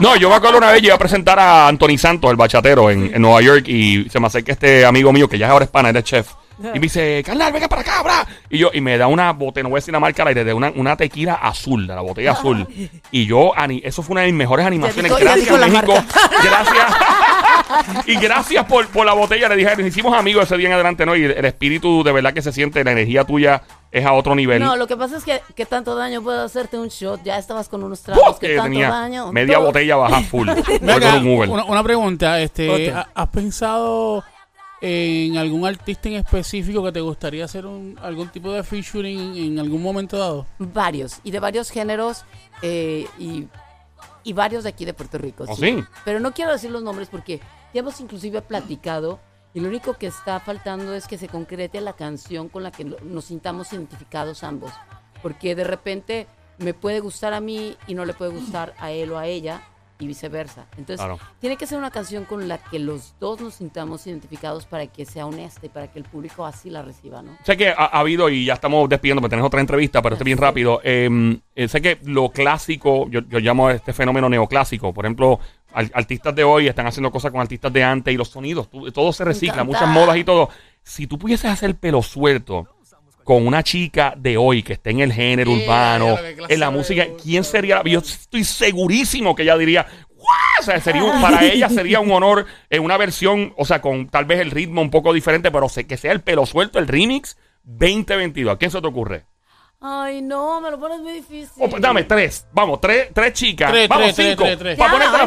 No, 0.00 0.16
yo 0.16 0.28
me 0.30 0.36
acuerdo 0.36 0.58
una 0.58 0.70
vez, 0.70 0.80
yo 0.80 0.86
iba 0.86 0.94
a 0.94 0.98
presentar 0.98 1.38
a 1.38 1.68
Anthony 1.68 1.98
Santos, 1.98 2.30
el 2.30 2.36
bachatero, 2.36 2.88
en, 2.90 3.14
en 3.14 3.20
Nueva 3.20 3.42
York, 3.42 3.68
y 3.68 4.08
se 4.08 4.20
me 4.20 4.28
acerca 4.28 4.52
este 4.52 4.86
amigo 4.86 5.12
mío, 5.12 5.28
que 5.28 5.36
ya 5.36 5.46
es 5.46 5.52
ahora 5.52 5.64
es 5.64 5.70
pana, 5.70 5.92
chef. 6.02 6.28
Y 6.58 6.62
me 6.62 6.80
dice, 6.80 7.22
carnal, 7.22 7.52
venga 7.52 7.68
para 7.68 7.82
acá, 7.82 8.02
bra. 8.02 8.26
Y 8.48 8.56
yo, 8.56 8.70
y 8.72 8.80
me 8.80 8.96
da 8.96 9.08
una 9.08 9.30
botella, 9.32 9.64
no 9.64 9.68
voy 9.68 9.76
a 9.76 9.80
decir 9.80 9.92
la 9.92 10.00
marca 10.00 10.22
al 10.22 10.28
aire, 10.28 10.42
de 10.42 10.54
una, 10.54 10.72
una 10.74 10.96
tequila 10.96 11.34
azul, 11.34 11.86
de 11.86 11.94
la 11.94 12.00
botella 12.00 12.32
azul. 12.32 12.66
Y 13.10 13.26
yo, 13.26 13.52
eso 13.82 14.02
fue 14.02 14.14
una 14.14 14.22
de 14.22 14.28
mis 14.28 14.36
mejores 14.36 14.64
animaciones. 14.64 15.12
Gracias, 15.18 15.58
México. 15.58 15.94
Gracias. 16.42 16.94
Y 18.06 18.16
gracias 18.16 18.64
por, 18.66 18.86
por 18.88 19.06
la 19.06 19.12
botella. 19.14 19.48
Le 19.48 19.56
dije, 19.56 19.76
nos 19.76 19.86
hicimos 19.86 20.14
amigos 20.16 20.44
ese 20.44 20.56
día 20.56 20.68
en 20.68 20.74
adelante, 20.74 21.04
¿no? 21.06 21.14
Y 21.16 21.24
el 21.24 21.44
espíritu 21.44 22.02
de 22.02 22.12
verdad 22.12 22.32
que 22.32 22.42
se 22.42 22.52
siente, 22.52 22.82
la 22.84 22.92
energía 22.92 23.24
tuya 23.24 23.62
es 23.90 24.04
a 24.04 24.12
otro 24.12 24.34
nivel. 24.34 24.62
No, 24.62 24.76
lo 24.76 24.86
que 24.86 24.96
pasa 24.96 25.16
es 25.16 25.24
que 25.24 25.40
¿qué 25.54 25.64
tanto 25.66 25.94
daño 25.94 26.22
puede 26.22 26.42
hacerte 26.42 26.78
un 26.78 26.88
shot? 26.88 27.22
Ya 27.24 27.38
estabas 27.38 27.68
con 27.68 27.82
unos 27.82 28.00
tragos. 28.02 28.38
que 28.38 28.48
¿Qué 28.48 28.56
tanto 28.56 28.70
tenía 28.70 28.90
daño? 28.90 29.32
media 29.32 29.58
botella 29.58 29.96
baja 29.96 30.20
full. 30.22 30.48
Un 30.80 31.50
una, 31.50 31.64
una 31.64 31.82
pregunta, 31.82 32.40
este, 32.40 32.68
Otra. 32.88 33.00
¿ha- 33.14 33.22
¿has 33.22 33.28
pensado 33.28 34.22
en 34.80 35.36
algún 35.38 35.66
artista 35.66 36.08
en 36.08 36.16
específico 36.16 36.84
que 36.84 36.92
te 36.92 37.00
gustaría 37.00 37.44
hacer 37.46 37.64
un, 37.66 37.98
algún 38.02 38.28
tipo 38.28 38.52
de 38.52 38.62
featuring 38.62 39.36
en 39.36 39.58
algún 39.58 39.82
momento 39.82 40.18
dado? 40.18 40.46
Varios, 40.58 41.20
y 41.24 41.30
de 41.30 41.40
varios 41.40 41.70
géneros, 41.70 42.24
eh, 42.62 43.06
y, 43.18 43.46
y 44.26 44.32
varios 44.32 44.64
de 44.64 44.70
aquí 44.70 44.84
de 44.84 44.92
Puerto 44.92 45.18
Rico. 45.18 45.44
¿Oh, 45.46 45.54
sí? 45.54 45.84
Pero 46.04 46.18
no 46.18 46.34
quiero 46.34 46.50
decir 46.50 46.72
los 46.72 46.82
nombres 46.82 47.08
porque 47.08 47.40
ya 47.72 47.78
hemos 47.80 48.00
inclusive 48.00 48.42
platicado 48.42 49.20
y 49.54 49.60
lo 49.60 49.68
único 49.68 49.94
que 49.94 50.08
está 50.08 50.40
faltando 50.40 50.94
es 50.94 51.06
que 51.06 51.16
se 51.16 51.28
concrete 51.28 51.80
la 51.80 51.92
canción 51.92 52.48
con 52.48 52.64
la 52.64 52.72
que 52.72 52.84
nos 52.84 53.26
sintamos 53.26 53.72
identificados 53.72 54.42
ambos. 54.42 54.72
Porque 55.22 55.54
de 55.54 55.62
repente 55.62 56.26
me 56.58 56.74
puede 56.74 56.98
gustar 56.98 57.34
a 57.34 57.40
mí 57.40 57.76
y 57.86 57.94
no 57.94 58.04
le 58.04 58.14
puede 58.14 58.32
gustar 58.32 58.74
a 58.78 58.90
él 58.90 59.12
o 59.12 59.18
a 59.18 59.28
ella 59.28 59.62
y 59.98 60.06
viceversa. 60.06 60.66
Entonces, 60.76 60.96
Claro. 60.96 61.18
tiene 61.40 61.56
que 61.56 61.66
ser 61.66 61.78
una 61.78 61.90
canción 61.90 62.24
con 62.24 62.48
la 62.48 62.58
que 62.58 62.78
los 62.78 63.14
dos 63.18 63.40
nos 63.40 63.54
sintamos 63.54 64.06
identificados 64.06 64.66
para 64.66 64.86
que 64.86 65.04
sea 65.06 65.26
honesta 65.26 65.64
y 65.66 65.68
para 65.68 65.90
que 65.90 65.98
el 65.98 66.04
público 66.04 66.44
así 66.44 66.68
la 66.70 66.82
reciba, 66.82 67.22
¿no? 67.22 67.36
Sé 67.44 67.56
que 67.56 67.68
ha, 67.70 67.74
ha 67.74 68.00
habido, 68.00 68.28
y 68.28 68.44
ya 68.44 68.54
estamos 68.54 68.88
despidiendo, 68.88 69.20
porque 69.22 69.30
tenemos 69.30 69.48
otra 69.48 69.60
entrevista, 69.60 70.02
pero 70.02 70.14
este 70.14 70.24
bien 70.24 70.38
Sí. 70.38 70.42
rápido. 70.44 70.80
Eh, 70.84 71.38
eh, 71.54 71.68
sé 71.68 71.80
que 71.80 71.98
lo 72.04 72.28
clásico, 72.30 73.08
yo, 73.10 73.20
yo 73.28 73.38
llamo 73.38 73.68
a 73.68 73.72
este 73.74 73.92
fenómeno 73.92 74.28
neoclásico. 74.28 74.92
Por 74.92 75.06
ejemplo, 75.06 75.40
al- 75.72 75.90
artistas 75.94 76.34
de 76.34 76.44
hoy 76.44 76.68
están 76.68 76.86
haciendo 76.86 77.10
cosas 77.10 77.30
con 77.32 77.40
artistas 77.40 77.72
de 77.72 77.82
antes 77.84 78.12
y 78.12 78.16
los 78.16 78.28
sonidos, 78.28 78.68
todo 78.92 79.12
se 79.12 79.24
recicla, 79.24 79.64
muchas 79.64 79.88
modas 79.88 80.16
y 80.16 80.24
todo. 80.24 80.48
Si 80.82 81.06
tú 81.06 81.18
pudieses 81.18 81.50
hacer 81.50 81.74
pelo 81.76 82.02
suelto 82.02 82.68
con 83.26 83.44
una 83.44 83.64
chica 83.64 84.14
de 84.16 84.36
hoy 84.36 84.62
que 84.62 84.74
esté 84.74 84.90
en 84.90 85.00
el 85.00 85.12
género 85.12 85.50
Yeah, 85.50 85.64
urbano, 85.64 86.16
en 86.48 86.60
la 86.60 86.70
música. 86.70 87.06
¿quién 87.20 87.42
sería? 87.42 87.82
Yo 87.84 87.98
estoy 87.98 88.44
segurísimo 88.44 89.34
que 89.34 89.42
ella 89.42 89.58
diría. 89.58 89.84
O 90.60 90.62
sea, 90.62 90.80
sería 90.80 91.02
un- 91.02 91.20
para 91.20 91.44
ella 91.52 91.68
sería 91.68 91.98
un 91.98 92.12
honor 92.12 92.46
en 92.70 92.84
una 92.84 92.96
versión, 92.96 93.52
o 93.56 93.64
sea, 93.64 93.80
con 93.82 94.08
tal 94.08 94.26
vez 94.26 94.38
el 94.38 94.52
ritmo 94.52 94.80
un 94.80 94.90
poco 94.90 95.12
diferente, 95.12 95.50
pero 95.50 95.68
sé 95.68 95.88
que 95.88 95.96
sea 95.96 96.12
el 96.12 96.20
pelo 96.20 96.46
suelto, 96.46 96.78
el 96.78 96.86
remix 96.86 97.36
2022. 97.64 98.54
¿A 98.54 98.58
quién 98.58 98.70
se 98.70 98.80
te 98.80 98.86
ocurre? 98.86 99.24
Ay, 99.78 100.22
no, 100.22 100.60
me 100.60 100.70
lo 100.70 100.80
pones 100.80 101.00
muy 101.00 101.12
difícil. 101.12 101.62
Oh, 101.62 101.68
pues, 101.68 101.82
dame 101.82 102.04
tres, 102.04 102.46
vamos, 102.52 102.80
tres, 102.80 103.10
tres 103.12 103.32
chicas. 103.34 103.70
Tres, 103.70 103.88
vamos, 103.88 104.14
tres, 104.14 104.30
cinco. 104.30 104.44
tres. 104.58 104.78
Para 104.78 104.90
ponértela 104.92 105.26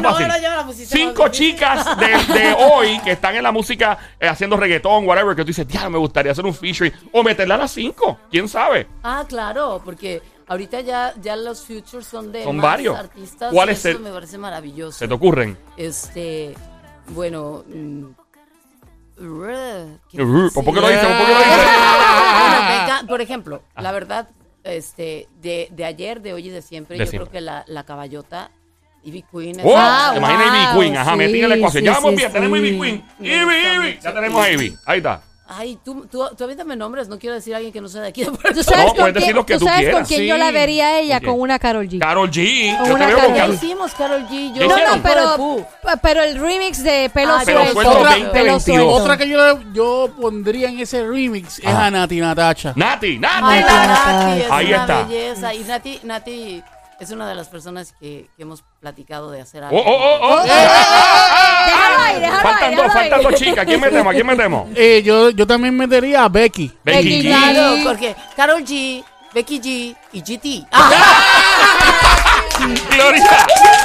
no, 0.64 0.72
Cinco 0.72 1.28
chicas 1.28 1.96
de, 1.98 2.06
de 2.34 2.52
hoy 2.72 2.98
que 3.00 3.12
están 3.12 3.36
en 3.36 3.44
la 3.44 3.52
música 3.52 3.96
eh, 4.18 4.26
haciendo 4.26 4.56
reggaetón, 4.56 5.06
whatever, 5.06 5.36
que 5.36 5.42
tú 5.42 5.48
dices, 5.48 5.66
ya, 5.68 5.88
me 5.88 5.98
gustaría 5.98 6.32
hacer 6.32 6.44
un 6.44 6.52
featuring. 6.54 6.92
O 7.12 7.22
meterla 7.22 7.54
a 7.54 7.58
las 7.58 7.70
cinco, 7.70 8.18
quién 8.30 8.48
sabe. 8.48 8.88
Ah, 9.04 9.24
claro, 9.28 9.80
porque 9.84 10.20
ahorita 10.48 10.80
ya, 10.80 11.14
ya 11.22 11.36
los 11.36 11.64
futures 11.64 12.06
son 12.06 12.32
de 12.32 12.42
Son 12.42 12.56
más 12.56 12.64
varios. 12.64 12.98
artistas. 12.98 13.52
¿Cuál 13.52 13.68
es 13.68 13.78
eso 13.84 13.98
el- 13.98 14.00
me 14.00 14.10
parece 14.10 14.36
maravilloso. 14.36 14.98
¿Se 14.98 15.06
te 15.06 15.14
ocurren? 15.14 15.56
Este, 15.76 16.54
bueno. 17.08 17.62
mm, 17.68 18.04
¿qué 20.10 20.18
¿Por 20.18 20.18
qué 20.18 20.20
lo 20.24 20.26
dices? 20.26 20.52
¿Por 20.54 20.64
qué 20.64 20.80
lo 20.80 20.88
dices? 21.38 21.68
Bueno, 22.40 22.62
me 22.64 22.74
enca- 22.76 23.06
por 23.06 23.20
ejemplo, 23.20 23.62
la 23.76 23.92
verdad, 23.92 24.28
este, 24.64 25.26
de, 25.40 25.68
de 25.70 25.84
ayer, 25.84 26.20
de 26.20 26.32
hoy 26.32 26.46
y 26.48 26.50
de 26.50 26.62
siempre, 26.62 26.96
De 26.98 27.04
yo 27.04 27.10
siempre. 27.10 27.30
creo 27.30 27.40
que 27.40 27.44
la, 27.44 27.64
la 27.66 27.84
caballota, 27.84 28.50
Ivy 29.02 29.24
Queen. 29.32 29.56
¡Oh! 29.62 29.74
Ah, 29.76 30.12
Imagina 30.16 30.44
Ivy 30.46 30.66
wow, 30.72 30.80
Queen. 30.80 30.96
Ajá, 30.96 31.10
sí, 31.12 31.16
metí 31.16 31.40
en 31.42 31.48
la 31.48 31.54
ecuación. 31.56 31.80
sí, 31.82 31.86
ya 31.86 31.92
vamos 31.94 32.10
sí, 32.10 32.16
bien, 32.16 32.32
tenemos. 32.32 32.58
Ivy 32.58 32.78
Queen. 32.80 33.04
Ivy, 33.20 33.54
Ivy. 33.86 33.98
Ya 34.02 34.14
tenemos 34.14 34.44
a 34.44 34.52
Ivy. 34.52 34.76
Ahí 34.86 34.98
está. 34.98 35.22
Ay, 35.52 35.76
tú, 35.84 36.06
tú, 36.08 36.24
tú 36.38 36.44
avíntame 36.44 36.76
nombres, 36.76 37.08
no 37.08 37.18
quiero 37.18 37.34
decir 37.34 37.52
a 37.54 37.56
alguien 37.56 37.72
que 37.72 37.80
no 37.80 37.88
sea 37.88 38.02
de 38.02 38.08
aquí 38.08 38.24
¿Tú 38.54 38.62
sabes, 38.62 38.84
No, 38.84 38.86
con, 38.90 38.96
puedes 38.98 39.14
decir 39.14 39.24
quién, 39.26 39.36
lo 39.36 39.44
que 39.46 39.54
tú 39.54 39.58
tú 39.60 39.64
sabes 39.66 39.80
con 39.80 39.90
quieras. 39.90 40.08
quién 40.08 40.20
Sí. 40.20 40.26
yo 40.28 40.36
la 40.36 40.50
vería 40.52 40.86
a 40.86 40.98
ella? 41.00 41.14
¿Con 41.16 41.20
quién? 41.24 41.32
Con 41.32 41.40
una 41.40 41.58
Carol 41.58 41.88
G. 41.88 41.98
Carol 41.98 42.30
G. 42.30 42.76
Con 42.78 42.86
Yo 42.86 42.90
te 42.90 42.94
una 42.94 43.06
veo 43.08 43.16
Karol 43.16 43.32
con 43.32 43.50
G. 43.50 43.54
Hicimos, 43.54 43.94
Carol 43.94 44.26
G. 44.28 44.54
Yo 44.54 44.68
No, 44.68 44.76
No, 44.96 45.02
pero, 45.02 45.66
pero 46.00 46.22
el 46.22 46.40
remix 46.40 46.82
de 46.84 47.10
Pelo 47.12 47.32
Ah, 47.34 47.42
Suelto. 47.44 47.72
Suelto 47.72 47.90
Otra- 47.98 48.10
2022. 48.10 48.32
Pelo 48.32 48.60
Suelto. 48.60 48.88
Otra 48.90 49.16
que 49.16 49.28
yo, 49.28 49.58
yo 49.72 50.10
pondría 50.20 50.68
en 50.68 50.78
ese 50.78 51.04
remix 51.04 51.58
es 51.58 51.66
a 51.66 51.90
Nati 51.90 52.20
Natacha. 52.20 52.72
Nati, 52.76 53.18
Nati. 53.18 53.44
Ay, 53.44 53.60
Nati, 53.62 53.72
Nati. 53.72 54.12
Nati 54.12 54.40
es 54.42 54.50
Ahí 54.52 54.66
una 54.68 54.76
está. 54.82 55.02
belleza. 55.04 55.54
Y 55.54 55.58
Nati, 55.64 56.00
Nati 56.04 56.62
es 57.00 57.10
una 57.10 57.28
de 57.28 57.34
las 57.34 57.48
personas 57.48 57.94
que, 57.98 58.28
que 58.36 58.42
hemos 58.42 58.62
platicado 58.80 59.30
de 59.30 59.40
hacer 59.40 59.64
algo. 59.64 59.78
oh, 59.78 59.90
oh, 59.90 60.18
oh. 60.42 60.46
Faltan 62.42 62.76
dos, 62.76 62.92
faltan 62.92 63.22
dos 63.22 63.34
chicas. 63.34 63.58
¿A 63.58 63.64
quién 63.64 63.80
metemos? 63.80 64.10
¿A 64.10 64.14
quién 64.14 64.26
metemos? 64.26 64.68
Eh, 64.76 65.02
yo, 65.04 65.30
yo 65.30 65.46
también 65.46 65.76
metería 65.76 66.24
a 66.24 66.28
Becky. 66.28 66.70
Becky 66.84 67.02
Becky 67.02 67.22
G. 67.22 67.26
Claro, 67.28 67.76
porque 67.84 68.16
Carol 68.36 68.64
G, 68.64 69.04
Becky 69.34 69.60
G 69.60 69.96
y 70.12 70.20
GT. 70.22 70.66
Ah, 70.72 70.90
Gloria. 72.94 73.24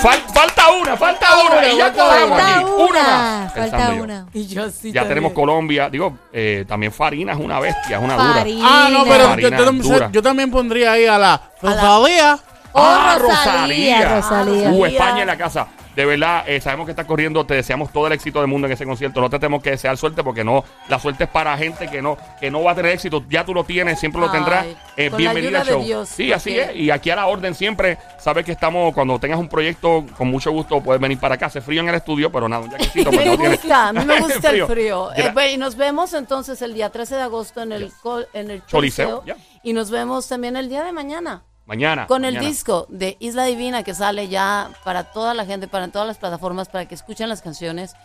Fal- 0.01 0.21
falta 0.33 0.69
una, 0.71 0.97
falta 0.97 1.27
una. 1.45 1.67
Y 1.67 1.77
ya 1.77 1.85
falta 1.85 2.03
cuadramos 2.05 2.41
aquí. 2.41 2.65
Una 2.89 3.03
más. 3.03 3.53
Falta 3.53 3.61
Pensando 3.77 3.95
yo. 3.97 4.03
una. 4.03 4.27
y 4.33 4.47
yo 4.47 4.69
sí 4.69 4.91
Ya 4.91 5.01
también. 5.01 5.07
tenemos 5.07 5.33
Colombia. 5.33 5.89
Digo, 5.89 6.17
eh, 6.33 6.65
también 6.67 6.91
Farina 6.91 7.33
es 7.33 7.39
una 7.39 7.59
bestia, 7.59 7.97
es 7.97 8.03
una 8.03 8.15
dura. 8.15 8.33
Farina. 8.33 8.67
Ah, 8.85 8.89
no, 8.91 9.03
pero 9.05 9.23
yo, 9.23 9.29
Farina 9.29 9.57
yo- 9.57 9.71
dura. 9.71 10.09
yo 10.11 10.21
también 10.21 10.51
pondría 10.51 10.91
ahí 10.93 11.05
a 11.05 11.17
la 11.17 11.41
Rosalía. 11.61 12.37
Oh, 12.77 12.81
Ah, 12.83 13.17
Rosalía, 13.19 14.15
Rosalía. 14.15 14.15
Rosalía. 14.15 14.69
Uh. 14.71 14.85
España 14.85 15.21
en 15.21 15.27
la 15.27 15.37
casa. 15.37 15.67
De 15.95 16.03
verdad, 16.03 16.43
eh, 16.45 16.59
sabemos 16.59 16.85
que 16.87 16.91
estás 16.91 17.05
corriendo. 17.05 17.45
Te 17.45 17.53
deseamos 17.53 17.89
todo 17.93 18.07
el 18.07 18.11
éxito 18.13 18.39
del 18.39 18.49
mundo 18.49 18.67
en 18.67 18.73
ese 18.73 18.85
concierto. 18.85 19.21
No 19.21 19.29
te 19.29 19.39
tenemos 19.39 19.63
que 19.63 19.69
desear 19.71 19.95
suerte 19.95 20.25
porque 20.25 20.43
no, 20.43 20.65
la 20.89 20.99
suerte 20.99 21.23
es 21.23 21.29
para 21.29 21.57
gente 21.57 21.87
que 21.87 22.01
no, 22.01 22.17
que 22.37 22.51
no 22.51 22.61
va 22.63 22.71
a 22.73 22.75
tener 22.75 22.91
éxito. 22.91 23.23
Ya 23.29 23.45
tú 23.45 23.53
lo 23.53 23.63
tienes, 23.63 23.97
siempre 23.97 24.19
lo 24.19 24.29
tendrás. 24.29 24.65
Eh, 24.97 25.09
con 25.09 25.23
la 25.23 25.31
bienvenida 25.31 25.59
ayuda 25.59 25.61
al 25.61 25.65
de 25.67 25.71
show. 25.71 25.83
Dios, 25.85 26.09
sí, 26.09 26.33
así 26.33 26.59
es. 26.59 26.75
Y 26.75 26.91
aquí 26.91 27.11
a 27.11 27.15
la 27.15 27.27
orden 27.27 27.55
siempre. 27.55 27.97
Sabes 28.19 28.43
que 28.43 28.51
estamos, 28.51 28.93
cuando 28.93 29.17
tengas 29.19 29.39
un 29.39 29.47
proyecto, 29.47 30.05
con 30.17 30.27
mucho 30.29 30.51
gusto 30.51 30.81
puedes 30.81 31.01
venir 31.01 31.17
para 31.17 31.35
acá. 31.35 31.45
Hace 31.45 31.61
frío 31.61 31.79
en 31.79 31.87
el 31.87 31.95
estudio, 31.95 32.29
pero 32.29 32.49
nada, 32.49 32.63
un 32.65 32.71
jaquecito. 32.71 33.09
porque 33.09 33.29
Me 33.29 33.37
tienes- 33.37 33.61
gusta, 33.61 33.87
a 33.87 33.93
mí 33.93 34.03
me 34.05 34.19
gusta 34.19 34.49
el 34.49 34.65
frío. 34.65 35.13
Eh, 35.15 35.29
pues, 35.33 35.53
y 35.53 35.57
nos 35.57 35.77
vemos 35.77 36.13
entonces 36.13 36.61
el 36.61 36.73
día 36.73 36.89
13 36.89 37.15
de 37.15 37.21
agosto 37.21 37.61
en 37.61 37.71
el, 37.71 37.93
col- 38.03 38.27
en 38.33 38.51
el 38.51 38.65
Choliseo. 38.65 39.23
Y 39.63 39.71
nos 39.71 39.89
vemos 39.91 40.27
también 40.27 40.57
el 40.57 40.67
día 40.67 40.83
de 40.83 40.91
mañana. 40.91 41.43
Mañana. 41.65 42.05
Con 42.05 42.25
el 42.25 42.39
disco 42.39 42.85
de 42.89 43.17
Isla 43.19 43.45
Divina 43.45 43.83
que 43.83 43.95
sale 43.95 44.27
ya 44.27 44.69
para 44.83 45.05
toda 45.05 45.33
la 45.33 45.45
gente, 45.45 45.67
para 45.67 45.87
todas 45.87 46.07
las 46.07 46.17
plataformas, 46.17 46.69
para 46.69 46.87
que 46.87 46.93
escuchen 46.93 47.27
las 47.27 47.41
canciones. 47.41 47.95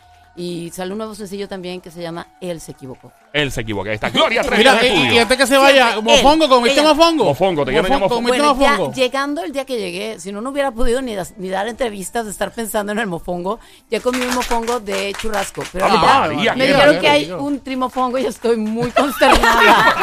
Y 0.41 0.71
sale 0.71 0.93
un 0.93 0.99
nuevo 0.99 1.15
sencillo 1.15 1.47
también 1.49 1.83
que 1.83 1.91
se 1.91 2.01
llama 2.01 2.27
Él 2.41 2.63
se 2.63 2.73
equivocó. 2.73 3.13
Él 3.33 3.53
se 3.53 3.61
equivoca. 3.61 3.91
Ahí 3.91 3.97
está. 3.97 4.09
Gloria 4.11 4.41
Trevi 4.43 4.57
Mira, 4.59 4.87
y, 4.87 5.15
y 5.15 5.19
antes 5.19 5.37
que 5.37 5.47
se 5.47 5.59
vaya, 5.59 5.93
Siempre, 5.93 6.15
mofongo, 6.17 6.45
él, 6.45 6.51
¿comiste 6.51 6.81
ella. 6.81 6.95
mofongo? 6.95 7.25
Mofongo, 7.27 7.65
te 7.67 7.73
quiero 7.73 7.83
Mofongo, 7.89 8.01
mofongo. 8.09 8.23
¿comiste 8.29 8.43
Bueno, 8.47 8.61
ya 8.63 8.71
mofongo? 8.71 8.93
llegando 8.95 9.43
el 9.45 9.53
día 9.53 9.67
que 9.67 9.77
llegué, 9.77 10.19
si 10.19 10.33
no, 10.33 10.41
no 10.41 10.49
hubiera 10.49 10.71
podido 10.71 11.03
ni, 11.03 11.15
das- 11.15 11.35
ni 11.37 11.51
dar 11.51 11.69
entrevistas 11.69 12.25
de 12.25 12.31
estar 12.31 12.53
pensando 12.53 12.93
en 12.93 12.99
el 13.01 13.07
mofongo. 13.07 13.61
Ya 13.91 14.01
comí 14.01 14.19
un 14.23 14.35
mofongo 14.35 14.81
de 14.81 15.15
churrasco. 15.21 15.63
Pero 15.73 15.85
¡Ave 15.85 15.95
ahorita 15.99 16.21
María, 16.35 16.55
me 16.55 16.65
qué 16.67 16.73
dijeron 16.73 17.01
que 17.01 17.09
hay 17.09 17.31
un 17.33 17.61
trimofongo 17.61 18.17
y 18.19 18.25
estoy 18.25 18.57
muy 18.57 18.91
consternada. 18.93 19.95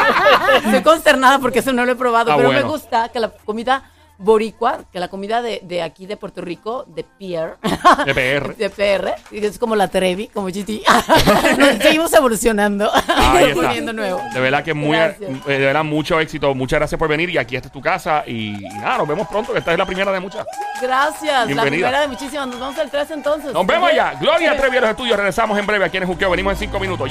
estoy 0.64 0.82
consternada 0.82 1.38
porque 1.40 1.58
eso 1.58 1.72
no 1.72 1.84
lo 1.84 1.92
he 1.92 1.96
probado. 1.96 2.30
Ah, 2.32 2.36
pero 2.36 2.48
bueno. 2.50 2.64
me 2.64 2.70
gusta 2.72 3.08
que 3.08 3.18
la 3.20 3.30
comida 3.30 3.90
boricua, 4.18 4.80
que 4.92 4.98
la 5.00 5.08
comida 5.08 5.40
de, 5.40 5.60
de 5.62 5.82
aquí 5.82 6.06
de 6.06 6.16
Puerto 6.16 6.40
Rico, 6.42 6.84
de 6.88 7.04
PR. 7.04 7.56
De 8.04 8.14
PR. 8.14 8.54
De 8.56 8.70
PR. 8.70 9.14
Es 9.30 9.58
como 9.58 9.76
la 9.76 9.88
Trevi, 9.88 10.28
como 10.28 10.48
GT. 10.48 10.82
Nos 11.58 11.82
seguimos 11.82 12.12
evolucionando. 12.12 12.90
Ahí 12.92 13.50
está. 13.50 13.62
Poniendo 13.62 13.92
nuevo. 13.92 14.20
De 14.34 14.40
verdad 14.40 14.64
que 14.64 14.74
muy, 14.74 14.96
eh, 14.96 15.16
Gracias. 15.18 15.46
de 15.46 15.58
verdad 15.58 15.84
mucho 15.84 16.20
éxito. 16.20 16.54
Muchas 16.54 16.80
gracias 16.80 16.98
por 16.98 17.08
venir 17.08 17.30
y 17.30 17.38
aquí 17.38 17.56
esta 17.56 17.68
es 17.68 17.72
tu 17.72 17.80
casa 17.80 18.24
y, 18.26 18.56
y 18.56 18.68
nada, 18.78 18.98
nos 18.98 19.08
vemos 19.08 19.28
pronto 19.28 19.52
que 19.52 19.60
esta 19.60 19.72
es 19.72 19.78
la 19.78 19.86
primera 19.86 20.12
de 20.12 20.20
muchas. 20.20 20.46
Gracias. 20.82 21.46
Bienvenida. 21.46 21.64
La 21.64 21.70
primera 21.70 22.00
de 22.00 22.08
muchísimas. 22.08 22.46
Nos 22.48 22.58
vemos 22.58 22.78
el 22.78 22.90
3 22.90 23.10
entonces. 23.12 23.52
Nos 23.52 23.66
vemos 23.66 23.90
allá. 23.90 24.14
Gloria 24.20 24.56
Trevi 24.56 24.76
a 24.78 24.80
los 24.80 24.90
estudios. 24.90 25.16
Regresamos 25.16 25.58
en 25.58 25.66
breve 25.66 25.84
aquí 25.84 25.96
en 25.96 26.06
Juqueo. 26.06 26.30
Venimos 26.30 26.52
en 26.54 26.58
cinco 26.58 26.80
minutos. 26.80 27.10